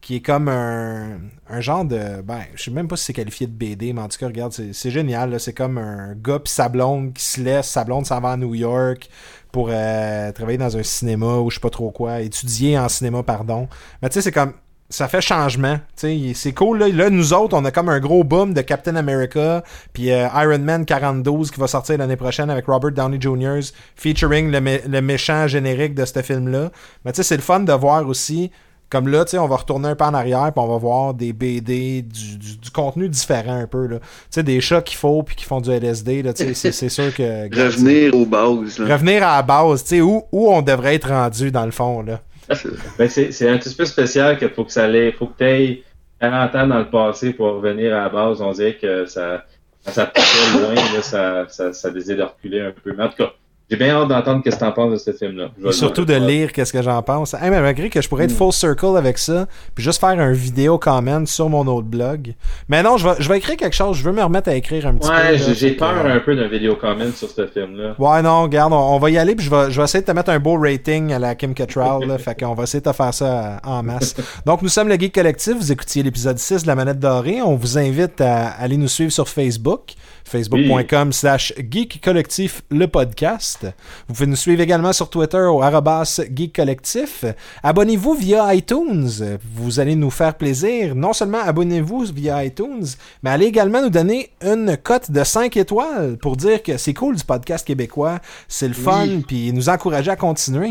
qui 0.00 0.16
est 0.16 0.20
comme 0.22 0.48
un, 0.48 1.18
un 1.46 1.60
genre 1.60 1.84
de... 1.84 2.22
Ben, 2.22 2.40
je 2.54 2.62
sais 2.62 2.70
même 2.70 2.88
pas 2.88 2.96
si 2.96 3.04
c'est 3.04 3.12
qualifié 3.12 3.46
de 3.46 3.52
BD, 3.52 3.92
mais 3.92 4.00
en 4.00 4.08
tout 4.08 4.16
cas, 4.16 4.28
regarde, 4.28 4.52
c'est 4.54 4.90
génial. 4.90 5.38
C'est 5.38 5.52
comme 5.52 5.76
un 5.76 6.14
gars 6.14 6.38
pis 6.38 6.50
sa 6.50 6.70
blonde 6.70 7.12
qui 7.12 7.22
se 7.22 7.42
laisse, 7.42 7.68
sa 7.68 7.84
blonde 7.84 8.06
s'en 8.06 8.18
va 8.18 8.30
à 8.30 8.36
New 8.38 8.54
York 8.54 9.10
pour 9.52 9.68
euh, 9.70 10.32
travailler 10.32 10.56
dans 10.56 10.74
un 10.74 10.82
cinéma 10.82 11.36
ou 11.40 11.50
je 11.50 11.56
sais 11.56 11.60
pas 11.60 11.68
trop 11.68 11.90
quoi, 11.90 12.20
étudier 12.22 12.78
en 12.78 12.88
cinéma, 12.88 13.22
pardon. 13.22 13.68
Mais 14.00 14.08
tu 14.08 14.14
sais, 14.14 14.22
c'est 14.22 14.32
comme 14.32 14.54
ça 14.90 15.08
fait 15.08 15.20
changement. 15.20 15.76
Tu 15.96 16.08
sais, 16.28 16.32
c'est 16.34 16.52
cool. 16.52 16.78
Là. 16.80 16.88
Là, 16.88 17.08
nous 17.10 17.32
autres, 17.32 17.56
on 17.56 17.64
a 17.64 17.70
comme 17.70 17.88
un 17.88 18.00
gros 18.00 18.24
boom 18.24 18.52
de 18.52 18.60
Captain 18.60 18.96
America, 18.96 19.62
puis 19.92 20.10
euh, 20.10 20.26
Iron 20.34 20.58
Man 20.58 20.84
42 20.84 21.30
qui 21.52 21.58
va 21.60 21.66
sortir 21.68 21.96
l'année 21.98 22.16
prochaine 22.16 22.50
avec 22.50 22.66
Robert 22.66 22.90
Downey 22.92 23.18
Jr. 23.20 23.60
featuring 23.96 24.50
le, 24.50 24.60
mé- 24.60 24.82
le 24.88 25.00
méchant 25.00 25.46
générique 25.46 25.94
de 25.94 26.04
ce 26.04 26.20
film-là. 26.22 26.70
Mais 27.04 27.12
tu 27.12 27.18
sais, 27.18 27.22
c'est 27.22 27.36
le 27.36 27.42
fun 27.42 27.60
de 27.60 27.72
voir 27.72 28.06
aussi. 28.06 28.50
Comme 28.88 29.06
là, 29.06 29.24
tu 29.24 29.30
sais, 29.30 29.38
on 29.38 29.46
va 29.46 29.54
retourner 29.54 29.86
un 29.86 29.94
peu 29.94 30.02
en 30.04 30.14
arrière, 30.14 30.50
puis 30.52 30.60
on 30.60 30.66
va 30.66 30.76
voir 30.76 31.14
des 31.14 31.32
BD, 31.32 32.02
du, 32.02 32.36
du- 32.38 32.56
du 32.56 32.70
contenu 32.72 33.08
différent 33.08 33.54
un 33.60 33.68
peu. 33.68 33.86
là. 33.86 33.98
Tu 34.00 34.06
sais, 34.30 34.42
des 34.42 34.60
chats 34.60 34.82
qu'il 34.82 34.96
faut, 34.98 35.22
puis 35.22 35.36
qui 35.36 35.44
font 35.44 35.60
du 35.60 35.70
LSD. 35.70 36.22
Là, 36.24 36.32
tu 36.32 36.42
sais, 36.46 36.54
c'est, 36.54 36.72
c'est 36.72 36.88
sûr 36.88 37.14
que. 37.14 37.44
Revenir 37.66 38.12
aux 38.16 38.26
bases. 38.26 38.80
Là. 38.80 38.92
Revenir 38.94 39.22
à 39.22 39.36
la 39.36 39.42
base, 39.42 39.84
tu 39.84 39.90
sais, 39.90 40.00
où, 40.00 40.24
où 40.32 40.50
on 40.52 40.60
devrait 40.62 40.96
être 40.96 41.08
rendu 41.10 41.52
dans 41.52 41.64
le 41.66 41.70
fond. 41.70 42.02
là. 42.02 42.20
Ben, 42.98 43.08
c'est 43.08 43.48
un 43.48 43.58
petit 43.58 43.74
peu 43.74 43.84
spécial 43.84 44.38
qu'il 44.38 44.50
faut 44.50 44.64
que 44.64 44.72
ça 44.72 44.84
allait, 44.84 45.12
faut 45.12 45.26
que 45.26 45.38
tu 45.38 45.44
aies 45.44 45.84
40 46.20 46.54
ans 46.54 46.66
dans 46.66 46.78
le 46.78 46.90
passé 46.90 47.32
pour 47.32 47.54
revenir 47.54 47.94
à 47.96 48.02
la 48.04 48.08
base. 48.08 48.42
On 48.42 48.52
dirait 48.52 48.76
que 48.76 49.06
ça, 49.06 49.44
ça, 49.82 50.12
loin, 50.54 50.74
là, 50.74 51.02
ça, 51.02 51.46
ça, 51.48 51.72
ça 51.72 51.90
désirait 51.90 52.18
de 52.18 52.22
reculer 52.22 52.60
un 52.60 52.72
peu. 52.72 52.92
Mais 52.92 53.04
en 53.04 53.08
tout 53.08 53.16
cas, 53.16 53.32
j'ai 53.70 53.76
bien 53.76 53.94
hâte 53.94 54.08
d'entendre 54.08 54.42
ce 54.44 54.50
que 54.50 54.56
tu 54.56 54.64
en 54.64 54.72
penses 54.72 54.92
de 54.92 54.98
ce 54.98 55.12
film-là. 55.12 55.48
Et 55.64 55.72
surtout 55.72 56.04
de 56.04 56.14
lire 56.14 56.52
qu'est-ce 56.52 56.72
que 56.72 56.82
j'en 56.82 57.00
pense. 57.02 57.34
Hey, 57.34 57.50
mais 57.50 57.60
malgré 57.60 57.88
que 57.88 58.00
je 58.00 58.08
pourrais 58.08 58.24
être 58.24 58.32
full 58.32 58.52
circle 58.52 58.96
avec 58.96 59.16
ça, 59.18 59.46
puis 59.74 59.84
juste 59.84 60.00
faire 60.00 60.18
un 60.18 60.32
vidéo 60.32 60.78
comment 60.78 61.24
sur 61.26 61.48
mon 61.48 61.66
autre 61.66 61.86
blog. 61.86 62.34
Mais 62.68 62.82
non, 62.82 62.96
je 62.96 63.08
vais, 63.08 63.14
je 63.20 63.28
vais 63.28 63.38
écrire 63.38 63.56
quelque 63.56 63.76
chose. 63.76 63.96
Je 63.96 64.02
veux 64.04 64.12
me 64.12 64.22
remettre 64.22 64.48
à 64.48 64.54
écrire 64.54 64.86
un 64.86 64.94
petit 64.94 65.08
peu. 65.08 65.14
Ouais, 65.14 65.38
j'ai- 65.54 65.70
peur 65.70 65.94
euh, 66.04 66.16
un 66.16 66.20
peu 66.20 66.34
d'un 66.34 66.48
vidéo 66.48 66.76
comment 66.80 67.10
sur 67.14 67.28
ce 67.30 67.46
film-là. 67.46 67.94
Ouais, 67.98 68.22
non, 68.22 68.42
regarde, 68.42 68.72
on, 68.72 68.76
on 68.76 68.98
va 68.98 69.10
y 69.10 69.18
aller, 69.18 69.34
puis 69.36 69.44
je 69.46 69.50
vais, 69.50 69.70
je 69.70 69.78
vais 69.78 69.84
essayer 69.84 70.02
de 70.02 70.06
te 70.06 70.12
mettre 70.12 70.30
un 70.30 70.38
beau 70.40 70.58
rating 70.60 71.12
à 71.12 71.18
la 71.18 71.34
Kim 71.36 71.54
Cattrall, 71.54 72.06
là, 72.06 72.18
fait 72.18 72.38
qu'on 72.38 72.54
va 72.54 72.64
essayer 72.64 72.80
de 72.80 72.90
te 72.90 72.94
faire 72.94 73.14
ça 73.14 73.24
euh, 73.24 73.56
en 73.64 73.82
masse. 73.82 74.14
Donc, 74.46 74.62
nous 74.62 74.68
sommes 74.68 74.88
le 74.88 74.96
Geek 74.98 75.14
Collectif, 75.14 75.54
vous 75.56 75.70
écoutiez 75.72 76.02
l'épisode 76.02 76.38
6 76.38 76.62
de 76.62 76.66
La 76.66 76.74
Manette 76.74 76.98
Dorée, 76.98 77.40
on 77.40 77.54
vous 77.54 77.78
invite 77.78 78.20
à 78.20 78.48
aller 78.48 78.76
nous 78.76 78.88
suivre 78.88 79.12
sur 79.12 79.28
Facebook, 79.28 79.92
facebook.com 80.30 81.12
slash 81.12 81.52
Geek 81.70 82.00
Collectif, 82.02 82.62
le 82.70 82.86
podcast. 82.86 83.66
Vous 84.06 84.14
pouvez 84.14 84.26
nous 84.28 84.36
suivre 84.36 84.60
également 84.62 84.92
sur 84.92 85.10
Twitter 85.10 85.38
au 85.42 85.60
arrobas 85.60 86.20
Geek 86.32 86.54
Collectif. 86.54 87.24
Abonnez-vous 87.64 88.14
via 88.14 88.54
iTunes, 88.54 89.10
vous 89.56 89.80
allez 89.80 89.96
nous 89.96 90.10
faire 90.10 90.34
plaisir. 90.34 90.94
Non 90.94 91.12
seulement 91.12 91.40
abonnez-vous 91.44 92.04
via 92.14 92.44
iTunes, 92.44 92.86
mais 93.22 93.30
allez 93.30 93.46
également 93.46 93.82
nous 93.82 93.90
donner 93.90 94.30
une 94.42 94.76
cote 94.76 95.10
de 95.10 95.24
5 95.24 95.56
étoiles 95.56 96.16
pour 96.18 96.36
dire 96.36 96.62
que 96.62 96.76
c'est 96.76 96.94
cool 96.94 97.16
du 97.16 97.24
podcast 97.24 97.66
québécois, 97.66 98.20
c'est 98.46 98.68
le 98.68 98.74
fun, 98.74 99.06
Oui. 99.08 99.24
puis 99.26 99.52
nous 99.52 99.68
encourager 99.68 100.12
à 100.12 100.16
continuer. 100.16 100.70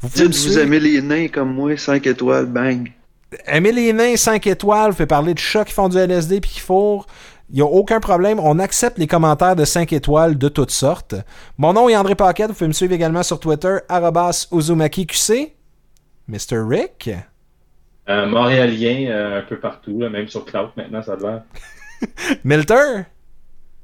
Vous 0.00 0.08
pouvez 0.08 0.28
Dites, 0.28 0.36
vous 0.48 0.58
aimez 0.58 0.80
les 0.80 1.00
nains 1.02 1.28
comme 1.28 1.54
moi, 1.54 1.76
5 1.76 2.04
étoiles, 2.06 2.46
bang. 2.46 2.90
Aimez 3.46 3.72
les 3.72 3.92
nains 3.92 4.16
5 4.16 4.46
étoiles, 4.46 4.90
vous 4.90 4.96
pouvez 4.96 5.06
parler 5.06 5.34
de 5.34 5.38
chats 5.38 5.64
qui 5.64 5.72
font 5.74 5.88
du 5.88 5.98
LSD 5.98 6.40
puis 6.40 6.50
qui 6.50 6.60
fourrent. 6.60 7.06
Il 7.50 7.56
n'y 7.56 7.62
a 7.62 7.66
aucun 7.66 7.98
problème. 8.00 8.38
On 8.40 8.58
accepte 8.58 8.98
les 8.98 9.06
commentaires 9.06 9.56
de 9.56 9.64
5 9.64 9.92
étoiles 9.92 10.36
de 10.36 10.48
toutes 10.48 10.70
sortes. 10.70 11.14
Mon 11.56 11.72
nom 11.72 11.88
est 11.88 11.96
André 11.96 12.14
Paquette. 12.14 12.48
Vous 12.48 12.54
pouvez 12.54 12.68
me 12.68 12.72
suivre 12.74 12.92
également 12.92 13.22
sur 13.22 13.40
Twitter, 13.40 13.78
arrobas 13.88 14.48
UzumakiQC. 14.52 15.54
Mr. 16.28 16.58
Rick? 16.68 17.10
Euh, 18.10 18.26
Montréalien, 18.26 19.06
euh, 19.10 19.38
un 19.38 19.42
peu 19.42 19.58
partout, 19.58 19.98
là, 20.00 20.10
même 20.10 20.28
sur 20.28 20.44
Cloud 20.44 20.70
maintenant, 20.76 21.02
ça 21.02 21.14
a 21.14 21.16
l'air. 21.16 21.42
Milter. 22.44 23.04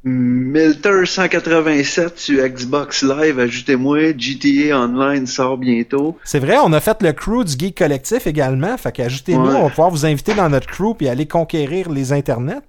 Milter 0.06 1.06
187 1.06 2.18
sur 2.18 2.46
Xbox 2.46 3.02
Live, 3.02 3.38
ajoutez-moi. 3.38 4.12
GTA 4.18 4.78
Online 4.78 5.26
sort 5.26 5.56
bientôt. 5.56 6.18
C'est 6.24 6.38
vrai, 6.38 6.56
on 6.62 6.72
a 6.74 6.80
fait 6.80 7.00
le 7.02 7.12
crew 7.12 7.42
du 7.44 7.52
Geek 7.58 7.78
Collectif 7.78 8.26
également. 8.26 8.76
Fait 8.76 8.92
qu'ajoutez-nous, 8.92 9.46
Ouais. 9.46 9.54
on 9.56 9.62
va 9.64 9.70
pouvoir 9.70 9.90
vous 9.90 10.04
inviter 10.04 10.34
dans 10.34 10.50
notre 10.50 10.66
crew 10.66 10.94
puis 10.96 11.08
aller 11.08 11.26
conquérir 11.26 11.90
les 11.90 12.12
internets. 12.12 12.60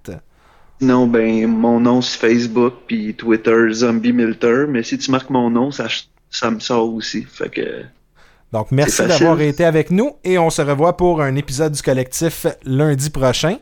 Non, 0.80 1.06
ben, 1.06 1.46
mon 1.46 1.80
nom 1.80 2.02
c'est 2.02 2.18
Facebook, 2.18 2.74
puis 2.86 3.14
Twitter, 3.14 3.56
Zombie 3.72 4.12
Milter, 4.12 4.66
mais 4.68 4.82
si 4.82 4.98
tu 4.98 5.10
marques 5.10 5.30
mon 5.30 5.48
nom, 5.50 5.70
ça, 5.70 5.86
ça 6.30 6.50
me 6.50 6.60
sort 6.60 6.92
aussi. 6.92 7.22
Fait 7.24 7.48
que, 7.48 7.82
Donc, 8.52 8.70
merci 8.70 9.06
d'avoir 9.06 9.40
été 9.40 9.64
avec 9.64 9.90
nous 9.90 10.12
et 10.22 10.38
on 10.38 10.50
se 10.50 10.60
revoit 10.62 10.96
pour 10.96 11.22
un 11.22 11.34
épisode 11.36 11.72
du 11.72 11.82
collectif 11.82 12.46
lundi 12.64 13.08
prochain. 13.10 13.56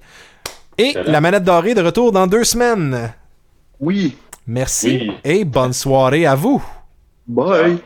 Et 0.76 0.94
la 1.06 1.20
manette 1.20 1.44
dorée 1.44 1.74
de 1.74 1.82
retour 1.82 2.10
dans 2.10 2.26
deux 2.26 2.42
semaines. 2.44 3.12
oui, 3.80 4.16
Merci 4.46 4.98
Oui. 5.00 5.12
et 5.24 5.44
bonne 5.44 5.72
soirée 5.72 6.26
à 6.26 6.34
vous. 6.34 6.62
bye. 7.28 7.78